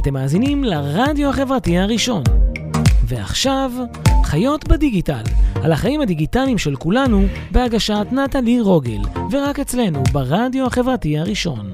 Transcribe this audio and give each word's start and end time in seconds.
אתם 0.00 0.14
מאזינים 0.14 0.64
לרדיו 0.64 1.28
החברתי 1.28 1.78
הראשון. 1.78 2.22
ועכשיו, 3.04 3.72
חיות 4.24 4.68
בדיגיטל, 4.68 5.22
על 5.62 5.72
החיים 5.72 6.00
הדיגיטליים 6.00 6.58
של 6.58 6.76
כולנו, 6.76 7.22
בהגשת 7.50 8.06
נטלי 8.12 8.60
רוגל, 8.60 9.00
ורק 9.30 9.58
אצלנו, 9.58 10.02
ברדיו 10.12 10.66
החברתי 10.66 11.18
הראשון. 11.18 11.72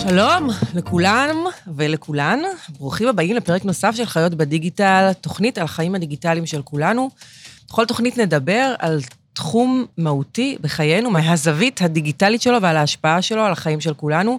שלום 0.00 0.48
לכולם 0.74 1.36
ולכולן, 1.76 2.38
ברוכים 2.78 3.08
הבאים 3.08 3.36
לפרק 3.36 3.64
נוסף 3.64 3.94
של 3.94 4.06
חיות 4.06 4.34
בדיגיטל, 4.34 5.10
תוכנית 5.20 5.58
על 5.58 5.64
החיים 5.64 5.94
הדיגיטליים 5.94 6.46
של 6.46 6.62
כולנו. 6.62 7.10
בכל 7.68 7.84
תוכנית 7.84 8.18
נדבר 8.18 8.74
על 8.78 9.00
תחום 9.32 9.86
מהותי 9.98 10.56
בחיינו, 10.60 11.10
מהזווית 11.10 11.82
הדיגיטלית 11.82 12.42
שלו 12.42 12.62
ועל 12.62 12.76
ההשפעה 12.76 13.22
שלו 13.22 13.42
על 13.42 13.52
החיים 13.52 13.80
של 13.80 13.94
כולנו. 13.94 14.38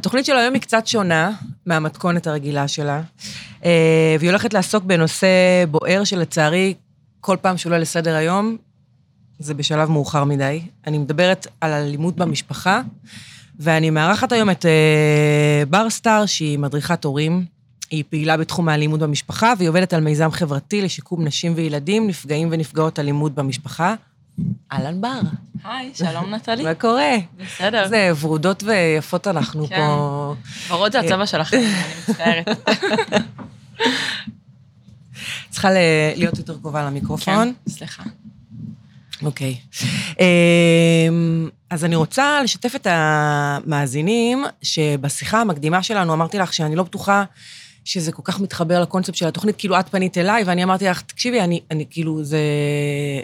התוכנית 0.00 0.24
של 0.24 0.36
היום 0.36 0.54
היא 0.54 0.62
קצת 0.62 0.86
שונה 0.86 1.30
מהמתכונת 1.66 2.26
הרגילה 2.26 2.68
שלה, 2.68 3.02
אה, 3.64 4.16
והיא 4.18 4.30
הולכת 4.30 4.54
לעסוק 4.54 4.84
בנושא 4.84 5.26
בוער 5.70 6.04
שלצערי, 6.04 6.74
כל 7.20 7.36
פעם 7.40 7.56
שעולה 7.56 7.78
לסדר 7.78 8.14
היום, 8.14 8.56
זה 9.38 9.54
בשלב 9.54 9.90
מאוחר 9.90 10.24
מדי. 10.24 10.62
אני 10.86 10.98
מדברת 10.98 11.46
על 11.60 11.72
אלימות 11.72 12.16
במשפחה, 12.16 12.80
ואני 13.58 13.90
מארחת 13.90 14.32
היום 14.32 14.50
את 14.50 14.66
אה, 14.66 15.62
בר 15.70 15.90
סטאר, 15.90 16.26
שהיא 16.26 16.58
מדריכת 16.58 17.04
הורים. 17.04 17.44
היא 17.90 18.04
פעילה 18.08 18.36
בתחום 18.36 18.68
האלימות 18.68 19.00
במשפחה, 19.00 19.52
והיא 19.58 19.68
עובדת 19.68 19.92
על 19.92 20.00
מיזם 20.00 20.30
חברתי 20.30 20.82
לשיקום 20.82 21.24
נשים 21.24 21.52
וילדים, 21.56 22.06
נפגעים 22.06 22.48
ונפגעות 22.50 22.98
אלימות 22.98 23.34
במשפחה. 23.34 23.94
אהלן 24.72 25.00
בר. 25.00 25.20
היי, 25.64 25.90
שלום 25.94 26.34
נטלי. 26.34 26.62
מה 26.64 26.74
קורה? 26.74 27.12
בסדר. 27.38 27.82
איזה 27.82 28.10
ורודות 28.20 28.62
ויפות 28.62 29.26
אנחנו 29.26 29.66
כן. 29.68 29.76
פה. 29.76 30.34
ורוד 30.68 30.92
זה 30.92 31.00
הצבע 31.00 31.26
שלכם, 31.26 31.56
אני 31.56 31.92
מצטערת. 32.08 32.48
צריכה 35.50 35.68
להיות 36.16 36.38
יותר 36.38 36.58
קרובה 36.62 36.84
למיקרופון. 36.84 37.52
כן, 37.66 37.70
סליחה. 37.72 38.02
אוקיי. 39.22 39.56
אמ, 40.20 41.48
אז 41.70 41.84
אני 41.84 41.96
רוצה 41.96 42.42
לשתף 42.42 42.76
את 42.76 42.86
המאזינים, 42.90 44.44
שבשיחה 44.62 45.40
המקדימה 45.40 45.82
שלנו 45.82 46.12
אמרתי 46.12 46.38
לך 46.38 46.52
שאני 46.52 46.76
לא 46.76 46.82
בטוחה 46.82 47.24
שזה 47.84 48.12
כל 48.12 48.22
כך 48.24 48.40
מתחבר 48.40 48.80
לקונספט 48.82 49.14
של 49.14 49.26
התוכנית, 49.26 49.56
כאילו 49.58 49.80
את 49.80 49.88
פנית 49.88 50.18
אליי, 50.18 50.42
ואני 50.46 50.64
אמרתי 50.64 50.84
לך, 50.84 51.00
תקשיבי, 51.02 51.40
אני, 51.40 51.60
אני 51.70 51.84
כאילו. 51.90 52.24
זה- 52.24 52.38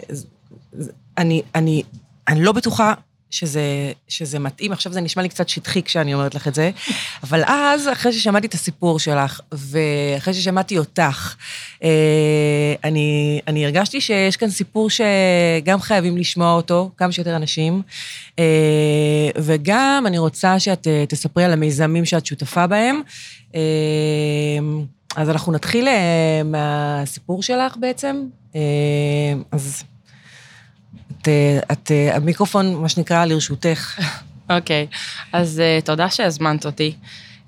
זה- 0.09 0.91
אני, 1.17 1.41
אני, 1.55 1.83
אני 2.27 2.43
לא 2.43 2.51
בטוחה 2.51 2.93
שזה, 3.29 3.91
שזה 4.07 4.39
מתאים, 4.39 4.71
עכשיו 4.71 4.93
זה 4.93 5.01
נשמע 5.01 5.23
לי 5.23 5.29
קצת 5.29 5.49
שטחי 5.49 5.83
כשאני 5.83 6.13
אומרת 6.13 6.35
לך 6.35 6.47
את 6.47 6.55
זה, 6.55 6.71
אבל 7.23 7.43
אז, 7.47 7.87
אחרי 7.91 8.13
ששמעתי 8.13 8.47
את 8.47 8.53
הסיפור 8.53 8.99
שלך, 8.99 9.41
ואחרי 9.51 10.33
ששמעתי 10.33 10.77
אותך, 10.77 11.35
אה, 11.83 11.89
אני, 12.83 13.39
אני 13.47 13.65
הרגשתי 13.65 14.01
שיש 14.01 14.37
כאן 14.37 14.49
סיפור 14.49 14.89
שגם 14.89 15.81
חייבים 15.81 16.17
לשמוע 16.17 16.53
אותו, 16.53 16.91
כמה 16.97 17.11
שיותר 17.11 17.35
אנשים, 17.35 17.81
אה, 18.39 19.29
וגם 19.37 20.03
אני 20.07 20.17
רוצה 20.17 20.59
שאת 20.59 20.87
אה, 20.87 21.05
תספרי 21.09 21.43
על 21.43 21.53
המיזמים 21.53 22.05
שאת 22.05 22.25
שותפה 22.25 22.67
בהם. 22.67 23.01
אז 25.15 25.29
אנחנו 25.29 25.51
נתחיל 25.51 25.87
מהסיפור 26.45 27.43
שלך 27.43 27.77
בעצם. 27.77 28.23
אז 29.51 29.83
את, 31.27 31.31
אה, 31.31 31.59
את, 31.71 31.91
אה, 31.91 32.15
המיקרופון, 32.15 32.75
מה 32.75 32.89
שנקרא, 32.89 33.25
לרשותך. 33.25 33.99
אוקיי, 34.49 34.87
אז 35.33 35.59
אה, 35.59 35.79
תודה 35.83 36.09
שהזמנת 36.09 36.65
אותי. 36.65 36.93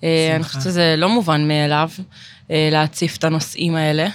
אה, 0.03 0.27
אני 0.35 0.44
שמחה. 0.44 0.47
חושבת 0.49 0.63
שזה 0.63 0.95
לא 0.97 1.09
מובן 1.09 1.47
מאליו 1.47 1.89
להציף 2.50 3.17
את 3.17 3.23
הנושאים 3.23 3.75
האלה. 3.75 4.07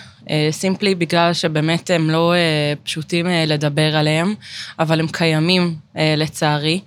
סימפלי 0.50 0.94
בגלל 0.94 1.32
שבאמת 1.32 1.90
הם 1.90 2.10
לא 2.10 2.34
פשוטים 2.82 3.26
לדבר 3.46 3.96
עליהם, 3.96 4.34
אבל 4.78 5.00
הם 5.00 5.06
קיימים 5.08 5.76
לצערי, 5.94 6.80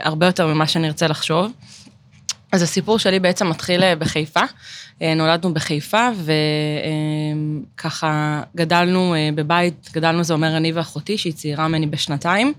הרבה 0.00 0.26
יותר 0.26 0.46
ממה 0.46 0.66
שנרצה 0.66 1.06
לחשוב. 1.06 1.52
אז 2.56 2.62
הסיפור 2.62 2.98
שלי 2.98 3.20
בעצם 3.20 3.48
מתחיל 3.48 3.82
אה, 3.82 3.96
בחיפה. 3.96 4.40
אה, 5.02 5.14
נולדנו 5.14 5.54
בחיפה, 5.54 6.08
וככה 7.74 8.42
גדלנו 8.56 9.14
אה, 9.14 9.28
בבית, 9.34 9.90
גדלנו 9.92 10.24
זה 10.24 10.34
אומר 10.34 10.56
אני 10.56 10.72
ואחותי, 10.72 11.18
שהיא 11.18 11.32
צעירה 11.32 11.68
ממני 11.68 11.86
בשנתיים. 11.86 12.52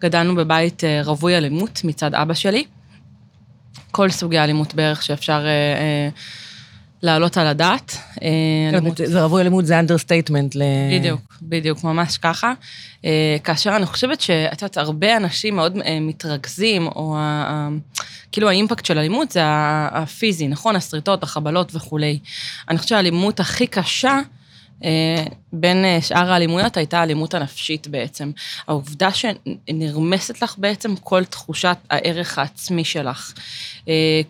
גדלנו 0.00 0.34
בבית 0.34 0.82
רווי 1.04 1.36
אלימות 1.36 1.80
מצד 1.84 2.14
אבא 2.14 2.34
שלי. 2.34 2.64
כל 3.90 4.10
סוגי 4.10 4.38
האלימות 4.38 4.74
בערך 4.74 5.02
שאפשר 5.02 5.46
אה, 5.46 6.08
להעלות 7.04 7.36
על 7.36 7.46
הדעת. 7.46 7.96
אה, 8.22 8.28
אלימות 8.68 9.00
זה 9.04 9.22
רווי 9.24 9.40
אלימות, 9.40 9.66
זה 9.66 9.78
understatement. 9.78 10.56
בדיוק, 10.98 11.20
בדיוק, 11.42 11.84
ממש 11.84 12.18
ככה. 12.18 12.52
אה, 13.04 13.36
כאשר 13.44 13.76
אני 13.76 13.86
חושבת 13.86 14.20
שאת 14.20 14.62
יודעת, 14.62 14.76
הרבה 14.76 15.16
אנשים 15.16 15.56
מאוד 15.56 15.76
אה, 15.84 16.00
מתרכזים, 16.00 16.86
או 16.86 17.16
ה- 17.18 17.68
כאילו 18.32 18.48
האימפקט 18.48 18.84
של 18.84 18.98
אלימות 18.98 19.32
זה 19.32 19.40
הפיזי, 19.44 20.48
נכון? 20.48 20.76
השריטות, 20.76 21.22
החבלות 21.22 21.74
וכולי. 21.74 22.18
אני 22.68 22.78
חושבת 22.78 22.88
שהאלימות 22.88 23.40
הכי 23.40 23.66
קשה, 23.66 24.20
בין 25.52 25.84
שאר 26.00 26.32
האלימויות 26.32 26.76
הייתה 26.76 26.98
האלימות 27.00 27.34
הנפשית 27.34 27.88
בעצם. 27.88 28.30
העובדה 28.68 29.08
שנרמסת 29.12 30.42
לך 30.42 30.54
בעצם 30.58 30.96
כל 30.96 31.24
תחושת 31.24 31.76
הערך 31.90 32.38
העצמי 32.38 32.84
שלך, 32.84 33.32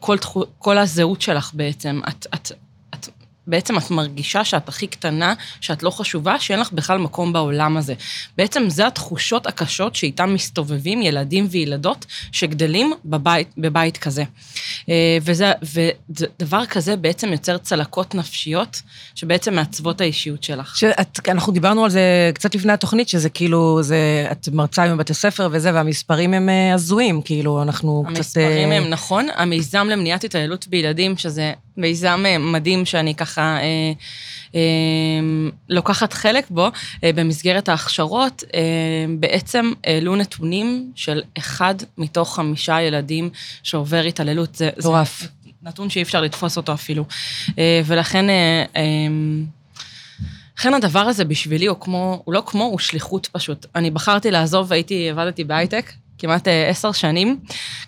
כל, 0.00 0.18
תחו, 0.18 0.44
כל 0.58 0.78
הזהות 0.78 1.22
שלך 1.22 1.50
בעצם. 1.54 2.00
את, 2.08 2.26
את, 2.34 2.52
בעצם 3.46 3.78
את 3.78 3.90
מרגישה 3.90 4.44
שאת 4.44 4.68
הכי 4.68 4.86
קטנה, 4.86 5.34
שאת 5.60 5.82
לא 5.82 5.90
חשובה, 5.90 6.38
שאין 6.38 6.60
לך 6.60 6.72
בכלל 6.72 6.98
מקום 6.98 7.32
בעולם 7.32 7.76
הזה. 7.76 7.94
בעצם 8.36 8.64
זה 8.68 8.86
התחושות 8.86 9.46
הקשות 9.46 9.96
שאיתן 9.96 10.30
מסתובבים 10.30 11.02
ילדים 11.02 11.46
וילדות 11.50 12.06
שגדלים 12.32 12.92
בבית, 13.04 13.48
בבית 13.58 13.96
כזה. 13.96 14.24
אה, 14.88 15.18
וזה, 15.22 15.52
ודבר 16.08 16.66
כזה 16.66 16.96
בעצם 16.96 17.32
יוצר 17.32 17.58
צלקות 17.58 18.14
נפשיות, 18.14 18.82
שבעצם 19.14 19.54
מעצבות 19.54 20.00
האישיות 20.00 20.42
שלך. 20.42 20.76
שאת, 20.76 21.28
אנחנו 21.28 21.52
דיברנו 21.52 21.84
על 21.84 21.90
זה 21.90 22.30
קצת 22.34 22.54
לפני 22.54 22.72
התוכנית, 22.72 23.08
שזה 23.08 23.28
כאילו, 23.28 23.82
זה, 23.82 24.28
את 24.32 24.48
מרצה 24.52 24.88
בבתי 24.88 25.14
ספר 25.14 25.48
וזה, 25.52 25.74
והמספרים 25.74 26.34
הם 26.34 26.48
אה, 26.48 26.74
הזויים, 26.74 27.22
כאילו, 27.22 27.62
אנחנו 27.62 28.04
קצת... 28.06 28.16
המספרים 28.16 28.72
אה, 28.72 28.76
הם 28.76 28.90
נכון, 28.90 29.26
המיזם 29.34 29.86
למניעת 29.90 30.24
התעללות 30.24 30.68
בילדים, 30.68 31.16
שזה 31.16 31.52
מיזם 31.76 32.24
אה, 32.26 32.38
מדהים 32.38 32.84
שאני 32.84 33.14
ככה 33.14 33.56
אה, 33.56 33.92
אה, 34.54 34.60
לוקחת 35.68 36.12
חלק 36.12 36.50
בו, 36.50 36.68
אה, 37.04 37.10
במסגרת 37.14 37.68
ההכשרות, 37.68 38.44
אה, 38.54 38.60
בעצם 39.18 39.72
העלו 39.84 40.16
נתונים 40.16 40.92
של 40.94 41.22
אחד 41.38 41.74
מתוך 41.98 42.34
חמישה 42.34 42.80
ילדים 42.80 43.30
שעובר 43.62 44.00
התעללות. 44.00 44.54
זה, 44.54 44.70
זה 44.76 44.88
מטורף. 44.88 45.28
נתון 45.62 45.90
שאי 45.90 46.02
אפשר 46.02 46.20
לתפוס 46.20 46.56
אותו 46.56 46.72
אפילו. 46.72 47.04
אה, 47.58 47.80
ולכן... 47.86 48.30
אה, 48.30 48.64
אה, 48.76 48.82
לכן 50.58 50.74
הדבר 50.74 51.00
הזה 51.00 51.24
בשבילי 51.24 51.66
הוא 51.66 51.76
כמו, 51.80 52.22
הוא 52.24 52.34
לא 52.34 52.42
כמו, 52.46 52.64
הוא 52.64 52.78
שליחות 52.78 53.26
פשוט. 53.26 53.66
אני 53.74 53.90
בחרתי 53.90 54.30
לעזוב, 54.30 54.72
הייתי, 54.72 55.10
עבדתי 55.10 55.44
בהייטק 55.44 55.92
כמעט 56.18 56.48
אה, 56.48 56.68
עשר 56.68 56.92
שנים, 56.92 57.38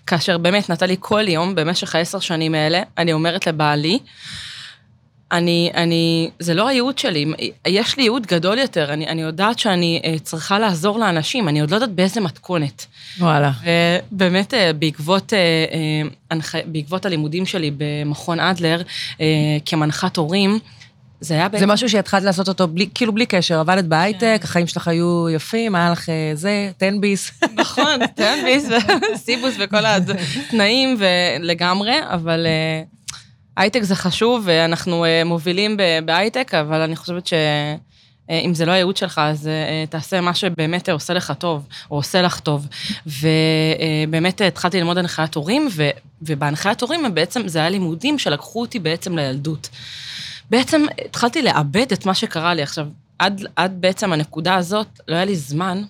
כאשר 0.06 0.38
באמת 0.38 0.70
נתן 0.70 0.86
לי 0.88 0.96
כל 1.00 1.28
יום, 1.28 1.54
במשך 1.54 1.94
העשר 1.94 2.20
שנים 2.20 2.54
האלה, 2.54 2.82
אני 2.98 3.12
אומרת 3.12 3.46
לבעלי, 3.46 3.98
אני, 5.32 5.70
אני, 5.74 6.30
זה 6.38 6.54
לא 6.54 6.68
הייעוד 6.68 6.98
שלי, 6.98 7.26
יש 7.66 7.96
לי 7.96 8.02
ייעוד 8.02 8.26
גדול 8.26 8.58
יותר, 8.58 8.92
אני, 8.92 9.06
אני 9.06 9.22
יודעת 9.22 9.58
שאני 9.58 10.00
אה, 10.04 10.18
צריכה 10.18 10.58
לעזור 10.58 10.98
לאנשים, 10.98 11.48
אני 11.48 11.60
עוד 11.60 11.70
לא 11.70 11.76
יודעת 11.76 11.90
באיזה 11.90 12.20
מתכונת. 12.20 12.86
וואלה. 13.18 13.50
ובאמת, 14.12 14.54
אה, 14.54 14.72
בעקבות, 14.72 15.32
בעקבות 16.66 17.06
הלימודים 17.06 17.46
שלי 17.46 17.70
במכון 17.76 18.40
אדלר, 18.40 18.82
כמנחת 19.64 20.16
הורים, 20.16 20.58
זה 21.20 21.34
היה 21.34 21.48
זה 21.58 21.66
משהו 21.66 21.88
שהתחלת 21.88 22.22
לעשות 22.22 22.48
אותו 22.48 22.68
בלי, 22.68 22.88
כאילו 22.94 23.12
בלי 23.12 23.26
קשר, 23.26 23.60
עבדת 23.60 23.84
בהייטק, 23.84 24.40
החיים 24.42 24.66
שלך 24.66 24.88
היו 24.88 25.28
יפים, 25.28 25.74
היה 25.74 25.90
לך 25.90 26.08
אה, 26.08 26.30
זה, 26.34 26.70
תן 26.76 27.00
ביס. 27.00 27.30
נכון, 27.54 28.06
טנביס 28.16 28.68
וסיבוס 29.14 29.54
וכל 29.58 29.86
התנאים 29.86 30.96
ולגמרי, 30.98 31.98
אבל 32.10 32.46
אה, 32.46 32.82
הייטק 33.56 33.82
זה 33.82 33.96
חשוב, 33.96 34.42
ואנחנו 34.46 35.04
אה, 35.04 35.22
מובילים 35.24 35.76
בהייטק, 36.04 36.54
אבל 36.54 36.80
אני 36.80 36.96
חושבת 36.96 37.26
שאם 37.26 38.54
זה 38.54 38.66
לא 38.66 38.72
הייעוד 38.72 38.96
שלך, 38.96 39.20
אז 39.24 39.48
תעשה 39.90 40.20
מה 40.20 40.34
שבאמת 40.34 40.88
עושה 40.88 41.14
לך 41.14 41.32
טוב, 41.38 41.66
או 41.90 41.96
עושה 41.96 42.22
לך 42.22 42.40
טוב. 42.40 42.66
ובאמת 43.06 44.40
התחלתי 44.40 44.78
ללמוד 44.78 44.98
הנחיית 44.98 45.34
הורים, 45.34 45.68
ובהנחיית 46.22 46.80
הורים 46.80 47.14
בעצם 47.14 47.48
זה 47.48 47.58
היה 47.58 47.68
לימודים 47.68 48.18
שלקחו 48.18 48.60
אותי 48.60 48.78
בעצם 48.78 49.16
לילדות. 49.16 49.68
בעצם 50.50 50.84
התחלתי 51.04 51.42
לאבד 51.42 51.92
את 51.92 52.06
מה 52.06 52.14
שקרה 52.14 52.54
לי. 52.54 52.62
עכשיו, 52.62 52.86
עד, 53.18 53.46
עד 53.56 53.80
בעצם 53.80 54.12
הנקודה 54.12 54.54
הזאת, 54.54 55.00
לא 55.08 55.14
היה 55.14 55.24
לי 55.24 55.36
זמן, 55.36 55.82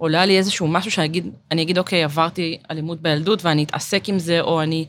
או 0.00 0.08
לא 0.08 0.16
היה 0.16 0.26
לי 0.26 0.38
איזשהו 0.38 0.68
משהו 0.68 0.90
שאני 0.90 1.06
אגיד, 1.06 1.26
אני 1.50 1.62
אגיד, 1.62 1.78
אוקיי, 1.78 2.04
עברתי 2.04 2.58
אלימות 2.70 3.02
בילדות 3.02 3.44
ואני 3.44 3.64
אתעסק 3.64 4.08
עם 4.08 4.18
זה, 4.18 4.40
או 4.40 4.62
אני 4.62 4.86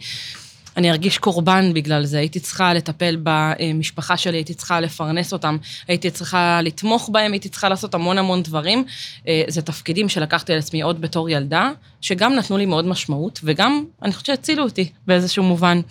אני 0.79 0.91
ארגיש 0.91 1.17
קורבן 1.17 1.73
בגלל 1.73 2.05
זה, 2.05 2.19
הייתי 2.19 2.39
צריכה 2.39 2.73
לטפל 2.73 3.17
במשפחה 3.23 4.17
שלי, 4.17 4.37
הייתי 4.37 4.53
צריכה 4.53 4.79
לפרנס 4.79 5.33
אותם, 5.33 5.57
הייתי 5.87 6.11
צריכה 6.11 6.61
לתמוך 6.61 7.09
בהם, 7.13 7.31
הייתי 7.31 7.49
צריכה 7.49 7.69
לעשות 7.69 7.93
המון 7.93 8.17
המון 8.17 8.43
דברים. 8.43 8.83
אה, 9.27 9.43
זה 9.47 9.61
תפקידים 9.61 10.09
שלקחתי 10.09 10.53
על 10.53 10.59
עצמי 10.59 10.81
עוד 10.81 11.01
בתור 11.01 11.29
ילדה, 11.29 11.71
שגם 12.01 12.33
נתנו 12.33 12.57
לי 12.57 12.65
מאוד 12.65 12.85
משמעות, 12.85 13.39
וגם, 13.43 13.85
אני 14.01 14.11
חושבת 14.11 14.25
שהצילו 14.25 14.63
אותי 14.63 14.89
באיזשהו 15.07 15.43
מובן. 15.43 15.81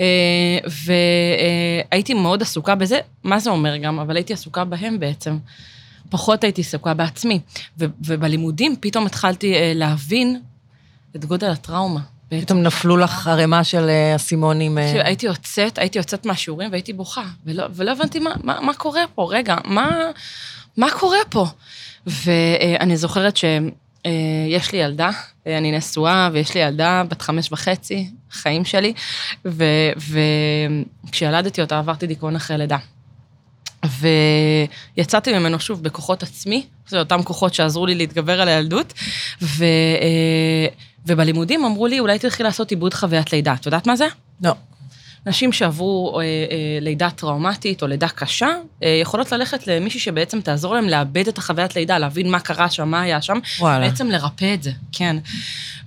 אה, 0.00 0.58
והייתי 1.90 2.14
מאוד 2.14 2.42
עסוקה 2.42 2.74
בזה, 2.74 2.98
מה 3.22 3.38
זה 3.38 3.50
אומר 3.50 3.76
גם, 3.76 3.98
אבל 3.98 4.16
הייתי 4.16 4.32
עסוקה 4.32 4.64
בהם 4.64 5.00
בעצם. 5.00 5.38
פחות 6.10 6.44
הייתי 6.44 6.60
עסוקה 6.60 6.94
בעצמי. 6.94 7.40
ובלימודים 7.78 8.76
פתאום 8.80 9.06
התחלתי 9.06 9.54
להבין 9.74 10.40
את 11.16 11.24
גודל 11.24 11.50
הטראומה. 11.50 12.13
פתאום 12.40 12.62
נפלו 12.62 12.96
לך 12.96 13.26
ערימה 13.26 13.64
של 13.64 13.88
אה, 13.88 14.16
אסימונים. 14.16 14.78
אה. 14.78 15.06
הייתי 15.06 15.26
יוצאת, 15.26 15.78
הייתי 15.78 15.98
יוצאת 15.98 16.26
מהשיעורים 16.26 16.70
והייתי 16.70 16.92
בוכה, 16.92 17.24
ולא, 17.44 17.90
הבנתי 17.92 18.18
מה, 18.42 18.74
קורה 18.74 19.02
פה, 19.14 19.28
רגע, 19.30 19.56
מה, 19.64 19.90
מה 20.76 20.90
קורה 20.90 21.18
פה? 21.30 21.46
ואני 22.06 22.96
זוכרת 22.96 23.36
שיש 23.36 24.72
לי 24.72 24.78
ילדה, 24.78 25.10
אני 25.46 25.72
נשואה, 25.72 26.28
ויש 26.32 26.54
לי 26.54 26.60
ילדה 26.60 27.02
בת 27.08 27.22
חמש 27.22 27.52
וחצי, 27.52 28.10
חיים 28.30 28.64
שלי, 28.64 28.92
וכשילדתי 31.04 31.60
אותה 31.60 31.78
עברתי 31.78 32.06
דיכאון 32.06 32.36
אחרי 32.36 32.58
לידה. 32.58 32.78
ויצאתי 34.96 35.38
ממנו 35.38 35.60
שוב 35.60 35.82
בכוחות 35.82 36.22
עצמי, 36.22 36.66
זה 36.88 36.98
אותם 36.98 37.22
כוחות 37.22 37.54
שעזרו 37.54 37.86
לי 37.86 37.94
להתגבר 37.94 38.40
על 38.40 38.48
הילדות, 38.48 38.92
ו... 39.42 39.64
ובלימודים 41.06 41.64
אמרו 41.64 41.86
לי, 41.86 42.00
אולי 42.00 42.18
תלכי 42.18 42.42
לעשות 42.42 42.70
עיבוד 42.70 42.94
חוויית 42.94 43.32
לידה. 43.32 43.54
את 43.54 43.66
יודעת 43.66 43.86
מה 43.86 43.96
זה? 43.96 44.06
לא. 44.42 44.54
נשים 45.26 45.52
שעברו 45.52 46.20
אה, 46.20 46.24
אה, 46.24 46.78
לידה 46.80 47.10
טראומטית 47.10 47.82
או 47.82 47.86
לידה 47.86 48.08
קשה, 48.08 48.48
אה, 48.82 48.98
יכולות 49.02 49.32
ללכת 49.32 49.66
למישהי 49.66 50.00
שבעצם 50.00 50.40
תעזור 50.40 50.74
להם 50.74 50.88
לאבד 50.88 51.28
את 51.28 51.38
החוויית 51.38 51.76
לידה, 51.76 51.98
להבין 51.98 52.30
מה 52.30 52.40
קרה 52.40 52.70
שם, 52.70 52.88
מה 52.88 53.00
היה 53.00 53.22
שם, 53.22 53.38
וואלה. 53.58 53.88
בעצם 53.88 54.10
לרפא 54.10 54.54
את 54.54 54.62
זה, 54.62 54.70
כן. 54.92 55.16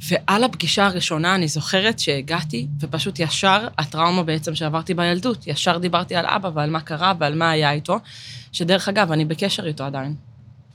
ועל 0.07 0.43
הפגישה 0.43 0.85
הראשונה 0.85 1.35
אני 1.35 1.47
זוכרת 1.47 1.99
שהגעתי, 1.99 2.67
ופשוט 2.79 3.19
ישר, 3.19 3.67
הטראומה 3.77 4.23
בעצם 4.23 4.55
שעברתי 4.55 4.93
בילדות, 4.93 5.47
ישר 5.47 5.77
דיברתי 5.77 6.15
על 6.15 6.25
אבא 6.25 6.49
ועל 6.53 6.69
מה 6.69 6.79
קרה 6.79 7.13
ועל 7.19 7.35
מה 7.35 7.49
היה 7.49 7.71
איתו, 7.71 7.99
שדרך 8.51 8.89
אגב, 8.89 9.11
אני 9.11 9.25
בקשר 9.25 9.67
איתו 9.67 9.83
עדיין. 9.83 10.15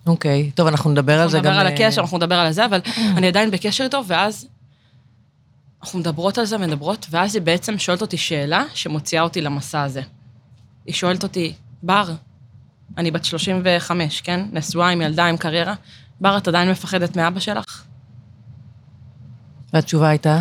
אוקיי, 0.06 0.50
טוב, 0.54 0.66
אנחנו 0.66 0.90
נדבר 0.90 1.20
על 1.20 1.28
זה 1.28 1.38
גם... 1.38 1.44
אנחנו 1.46 1.60
נדבר 1.60 1.68
על 1.68 1.74
הקשר, 1.74 2.00
אנחנו 2.00 2.18
נדבר 2.18 2.34
על 2.34 2.52
זה, 2.52 2.64
אבל 2.64 2.80
אני 3.16 3.26
עדיין 3.26 3.50
בקשר 3.50 3.84
איתו, 3.84 4.02
ואז 4.06 4.48
אנחנו 5.82 5.98
מדברות 5.98 6.38
על 6.38 6.44
זה, 6.44 6.58
מדברות, 6.58 7.06
ואז 7.10 7.34
היא 7.34 7.42
בעצם 7.42 7.78
שואלת 7.78 8.00
אותי 8.00 8.16
שאלה 8.16 8.64
שמוציאה 8.74 9.22
אותי 9.22 9.40
למסע 9.40 9.82
הזה. 9.82 10.02
היא 10.86 10.94
שואלת 10.94 11.22
אותי, 11.22 11.54
בר, 11.82 12.12
אני 12.98 13.10
בת 13.10 13.24
35, 13.24 14.20
כן? 14.20 14.46
נשואה 14.52 14.88
עם 14.88 15.02
ילדה, 15.02 15.24
עם 15.24 15.36
קריירה, 15.36 15.74
בר, 16.20 16.36
את 16.36 16.48
עדיין 16.48 16.70
מפחדת 16.70 17.16
מאבא 17.16 17.40
שלך? 17.40 17.84
והתשובה 19.72 20.08
הייתה? 20.08 20.40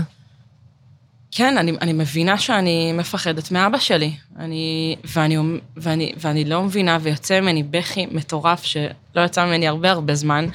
כן, 1.31 1.57
אני, 1.57 1.71
אני 1.81 1.93
מבינה 1.93 2.37
שאני 2.37 2.93
מפחדת 2.93 3.51
מאבא 3.51 3.77
שלי. 3.77 4.11
אני, 4.39 4.95
ואני, 5.03 5.37
ואני, 5.77 6.11
ואני 6.17 6.45
לא 6.45 6.63
מבינה, 6.63 6.97
ויוצא 7.01 7.41
ממני 7.41 7.63
בכי 7.63 8.05
מטורף, 8.11 8.63
שלא 8.63 9.21
יצא 9.25 9.45
ממני 9.45 9.67
הרבה 9.67 9.91
הרבה 9.91 10.15
זמן, 10.15 10.45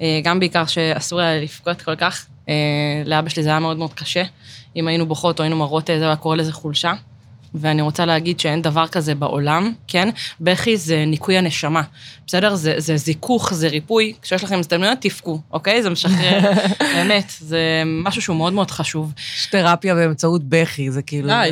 אה, 0.00 0.20
גם 0.24 0.40
בעיקר 0.40 0.66
שאסור 0.66 1.20
היה 1.20 1.40
לבכות 1.40 1.82
כל 1.82 1.96
כך. 1.96 2.26
אה, 2.48 2.54
לאבא 3.04 3.28
שלי 3.28 3.42
זה 3.42 3.48
היה 3.48 3.58
מאוד 3.58 3.76
מאוד 3.76 3.92
קשה. 3.94 4.22
אם 4.76 4.88
היינו 4.88 5.06
בוכות 5.06 5.38
או 5.38 5.44
היינו 5.44 5.56
מראות, 5.56 5.86
זה 5.86 6.06
היה 6.06 6.16
קורא 6.16 6.36
לזה 6.36 6.52
חולשה. 6.52 6.92
ואני 7.54 7.82
רוצה 7.82 8.06
להגיד 8.06 8.40
שאין 8.40 8.62
דבר 8.62 8.86
כזה 8.86 9.14
בעולם, 9.14 9.72
כן? 9.88 10.08
בכי 10.40 10.76
זה 10.76 11.04
ניקוי 11.06 11.38
הנשמה, 11.38 11.82
בסדר? 12.26 12.54
זה, 12.54 12.74
זה 12.78 12.96
זיכוך, 12.96 13.54
זה 13.54 13.68
ריפוי. 13.68 14.12
כשיש 14.22 14.44
לכם 14.44 14.58
הזדמנויות, 14.58 14.98
תבכו, 15.00 15.40
אוקיי? 15.50 15.82
זה 15.82 15.90
משחרר, 15.90 16.40
באמת, 16.96 17.32
זה 17.38 17.82
משהו 17.86 18.22
שהוא 18.22 18.36
מאוד 18.36 18.52
מאוד 18.52 18.70
חשוב. 18.70 19.12
יש 19.16 19.46
תרפיה 19.46 19.94
באמצעות 19.94 20.42
בכי, 20.44 20.90
זה 20.90 21.02
כאילו... 21.02 21.28
די, 21.28 21.50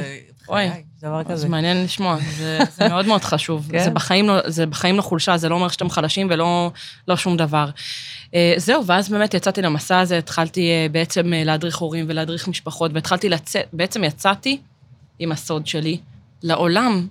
אוי. 0.49 0.71
דבר 1.03 1.25
כזה. 1.25 1.37
זה 1.37 1.49
מעניין 1.49 1.85
לשמוע, 1.85 2.19
זה, 2.37 2.59
זה 2.77 2.89
מאוד 2.89 3.07
מאוד 3.07 3.25
חשוב. 3.25 3.69
כן? 3.71 3.85
זה, 3.85 3.91
בחיים 3.91 4.29
לא, 4.29 4.39
זה 4.47 4.67
בחיים 4.67 4.97
לא 4.97 5.03
חולשה, 5.03 5.37
זה 5.37 5.49
לא 5.49 5.55
אומר 5.55 5.69
שאתם 5.69 5.91
חלשים 5.91 6.27
ולא 6.31 6.71
לא 7.09 7.17
שום 7.17 7.37
דבר. 7.37 7.71
Uh, 8.27 8.33
זהו, 8.57 8.87
ואז 8.87 9.09
באמת 9.09 9.35
יצאתי 9.35 9.63
למסע 9.63 9.99
הזה, 9.99 10.19
התחלתי 10.19 10.61
uh, 10.61 10.93
בעצם 10.93 11.21
uh, 11.25 11.47
להדריך 11.47 11.77
הורים 11.77 12.05
ולהדריך 12.09 12.49
משפחות, 12.49 12.91
והתחלתי 12.95 13.29
לצאת, 13.29 13.65
בעצם 13.73 14.05
יצאתי 14.05 14.59
עם 15.21 15.33
הסוד 15.33 15.67
שלי 15.67 15.99
לעולם. 16.43 17.07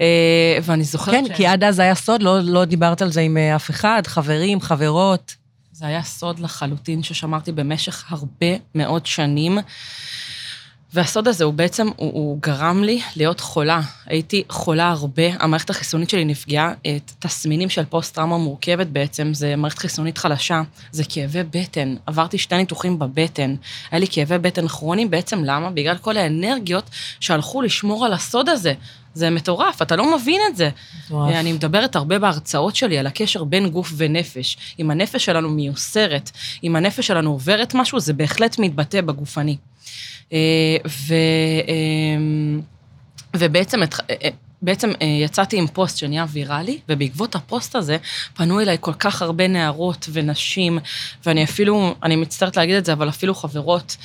אה, 0.00 0.58
ואני 0.62 0.84
זוכרת 0.84 1.14
כן, 1.14 1.24
ש... 1.34 1.36
כי 1.36 1.46
עד 1.46 1.64
אז 1.64 1.78
היה 1.78 1.94
סוד, 1.94 2.22
לא, 2.22 2.40
לא 2.40 2.64
דיברת 2.64 3.02
על 3.02 3.12
זה 3.12 3.20
עם 3.20 3.36
אה, 3.36 3.56
אף 3.56 3.70
אחד, 3.70 4.02
חברים, 4.06 4.60
חברות. 4.60 5.34
זה 5.72 5.86
היה 5.86 6.02
סוד 6.02 6.38
לחלוטין 6.38 7.02
ששמרתי 7.02 7.52
במשך 7.52 8.12
הרבה 8.12 8.46
מאוד 8.74 9.06
שנים. 9.06 9.58
והסוד 10.94 11.28
הזה 11.28 11.44
הוא 11.44 11.54
בעצם, 11.54 11.86
הוא, 11.96 12.12
הוא 12.12 12.38
גרם 12.40 12.84
לי 12.84 13.00
להיות 13.16 13.40
חולה. 13.40 13.80
הייתי 14.06 14.44
חולה 14.48 14.88
הרבה, 14.88 15.22
המערכת 15.38 15.70
החיסונית 15.70 16.10
שלי 16.10 16.24
נפגעה, 16.24 16.72
את 16.72 17.12
תסמינים 17.18 17.68
של 17.70 17.84
פוסט-טראומה 17.84 18.38
מורכבת 18.38 18.86
בעצם, 18.86 19.34
זה 19.34 19.56
מערכת 19.56 19.78
חיסונית 19.78 20.18
חלשה, 20.18 20.62
זה 20.92 21.04
כאבי 21.08 21.42
בטן. 21.50 21.94
עברתי 22.06 22.38
שתי 22.38 22.56
ניתוחים 22.56 22.98
בבטן. 22.98 23.54
היה 23.90 24.00
לי 24.00 24.06
כאבי 24.10 24.38
בטן 24.38 24.68
כרוניים, 24.68 25.10
בעצם 25.10 25.44
למה? 25.44 25.70
בגלל 25.70 25.96
כל 25.96 26.16
האנרגיות 26.16 26.90
שהלכו 27.20 27.62
לשמור 27.62 28.06
על 28.06 28.12
הסוד 28.12 28.48
הזה. 28.48 28.74
זה 29.14 29.30
מטורף, 29.30 29.82
אתה 29.82 29.96
לא 29.96 30.16
מבין 30.16 30.40
את 30.50 30.56
זה. 30.56 30.70
מטורף. 31.06 31.34
אני 31.34 31.52
מדברת 31.52 31.96
הרבה 31.96 32.18
בהרצאות 32.18 32.76
שלי 32.76 32.98
על 32.98 33.06
הקשר 33.06 33.44
בין 33.44 33.68
גוף 33.68 33.92
ונפש. 33.96 34.56
אם 34.78 34.90
הנפש 34.90 35.24
שלנו 35.24 35.50
מיוסרת, 35.50 36.30
אם 36.64 36.76
הנפש 36.76 37.06
שלנו 37.06 37.30
עוברת 37.30 37.74
משהו, 37.74 38.00
זה 38.00 38.12
בהחלט 38.12 38.58
מתבטא 38.58 39.00
בגופני. 39.00 39.56
אה, 40.32 40.38
ו, 40.86 41.14
אה, 41.68 42.64
ובעצם 43.36 43.82
אה, 43.82 44.28
בעצם 44.62 44.92
יצאתי 45.00 45.58
עם 45.58 45.66
פוסט 45.66 45.98
שנהיה 45.98 46.26
ויראלי, 46.32 46.78
ובעקבות 46.88 47.34
הפוסט 47.34 47.76
הזה 47.76 47.96
פנו 48.34 48.60
אליי 48.60 48.76
כל 48.80 48.92
כך 48.92 49.22
הרבה 49.22 49.48
נערות 49.48 50.08
ונשים, 50.12 50.78
ואני 51.26 51.44
אפילו, 51.44 51.94
אני 52.02 52.16
מצטערת 52.16 52.56
להגיד 52.56 52.76
את 52.76 52.84
זה, 52.84 52.92
אבל 52.92 53.08
אפילו 53.08 53.34
חברות, 53.34 53.96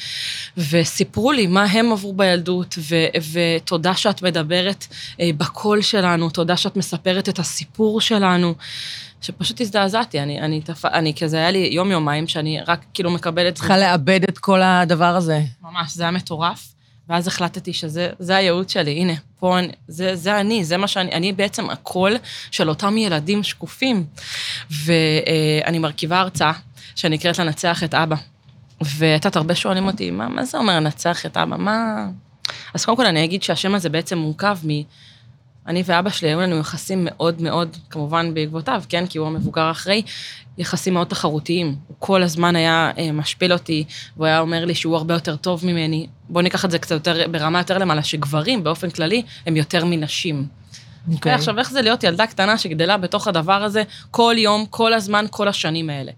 וסיפרו 0.58 1.32
לי 1.32 1.48
מה 1.48 1.64
הם 1.64 1.92
עברו 1.92 2.14
בילדות, 2.14 2.76
ו, 2.78 2.96
ותודה 3.34 3.96
שאת 3.96 4.22
מדברת 4.22 4.88
בקול 5.20 5.82
שלנו, 5.82 6.30
תודה 6.30 6.58
שאת 6.58 6.78
מספרת 6.78 7.30
את 7.30 7.40
הסיפור 7.40 8.02
שלנו. 8.02 8.56
שפשוט 9.22 9.62
הזדעזעתי, 9.62 10.20
אני, 10.20 10.42
אני, 10.42 10.62
תפ... 10.62 10.86
אני 10.86 11.14
כזה, 11.14 11.38
היה 11.38 11.52
לי 11.52 11.70
יום-יומיים 11.72 12.28
שאני 12.28 12.60
רק 12.68 12.86
כאילו 12.94 13.12
מקבלת... 13.12 13.56
צריכה 13.56 13.78
לאבד 13.78 14.24
את 14.24 14.38
כל 14.38 14.62
הדבר 14.62 15.16
הזה. 15.16 15.42
ממש, 15.62 15.94
זה 15.94 16.04
היה 16.04 16.12
מטורף. 16.12 16.74
ואז 17.10 17.28
החלטתי 17.28 17.74
שזה 17.74 18.36
הייעוד 18.36 18.70
שלי, 18.70 18.92
הנה, 18.92 19.14
פה, 19.40 19.58
זה, 19.88 20.16
זה 20.16 20.40
אני, 20.40 20.64
זה 20.64 20.78
מה 20.78 20.88
שאני, 20.88 21.12
אני 21.12 21.34
בעצם 21.34 21.70
הקול 21.70 22.18
של 22.52 22.70
אותם 22.70 22.98
ילדים 22.98 23.44
שקופים. 23.44 24.06
ואני 24.72 25.80
מרכיבה 25.80 26.20
הרצאה 26.20 26.52
שנקראת 26.96 27.40
לנצח 27.40 27.84
את 27.84 27.94
אבא. 27.94 28.16
ואת 28.82 29.26
יודעת, 29.26 29.36
הרבה 29.36 29.56
שואלים 29.56 29.88
אותי, 29.88 30.12
מה, 30.12 30.30
מה 30.30 30.46
זה 30.46 30.58
אומר 30.58 30.76
לנצח 30.76 31.26
את 31.26 31.38
אבא? 31.38 31.58
מה... 31.58 32.08
אז 32.74 32.86
קודם 32.86 32.98
כל 32.98 33.06
אני 33.06 33.24
אגיד 33.24 33.44
שהשם 33.44 33.76
הזה 33.76 33.90
בעצם 33.90 34.18
מורכב 34.18 34.58
מ... 34.68 34.70
אני 35.68 35.84
ואבא 35.86 36.10
שלי, 36.10 36.30
היו 36.30 36.42
לנו 36.42 36.58
יחסים 36.58 37.00
מאוד 37.02 37.42
מאוד, 37.42 37.78
כמובן 37.90 38.34
בעקבותיו, 38.34 38.84
כן, 38.90 39.08
כי 39.08 39.18
הוא 39.18 39.28
המבוגר 39.28 39.62
האחראי, 39.62 40.02
יחסים 40.58 40.94
מאוד 40.94 41.08
תחרותיים. 41.08 41.76
הוא 41.88 41.96
כל 42.00 42.24
הזמן 42.24 42.56
היה 42.56 42.92
אה, 42.98 43.12
משפיל 43.12 43.54
אותי, 43.54 43.84
והוא 44.16 44.26
היה 44.26 44.40
אומר 44.40 44.66
לי 44.66 44.76
שהוא 44.76 44.96
הרבה 44.96 45.14
יותר 45.14 45.36
טוב 45.36 45.66
ממני. 45.66 46.08
בואו 46.30 46.44
ניקח 46.44 46.66
את 46.66 46.72
זה 46.72 46.80
קצת 46.80 46.92
יותר, 46.92 47.28
ברמה 47.32 47.60
יותר 47.60 47.78
למעלה, 47.78 48.04
שגברים 48.04 48.64
באופן 48.64 48.90
כללי 48.90 49.24
הם 49.46 49.58
יותר 49.58 49.86
מנשים. 49.86 50.46
Okay. 51.10 51.14
אוקיי. 51.14 51.34
עכשיו, 51.34 51.60
איך 51.60 51.72
זה 51.72 51.82
להיות 51.82 52.04
ילדה 52.04 52.28
קטנה 52.28 52.58
שגדלה 52.58 52.98
בתוך 52.98 53.28
הדבר 53.28 53.64
הזה 53.64 53.84
כל 54.12 54.36
יום, 54.38 54.66
כל 54.70 54.94
הזמן, 54.94 55.26
כל 55.30 55.48
השנים 55.48 55.90
האלה? 55.90 56.12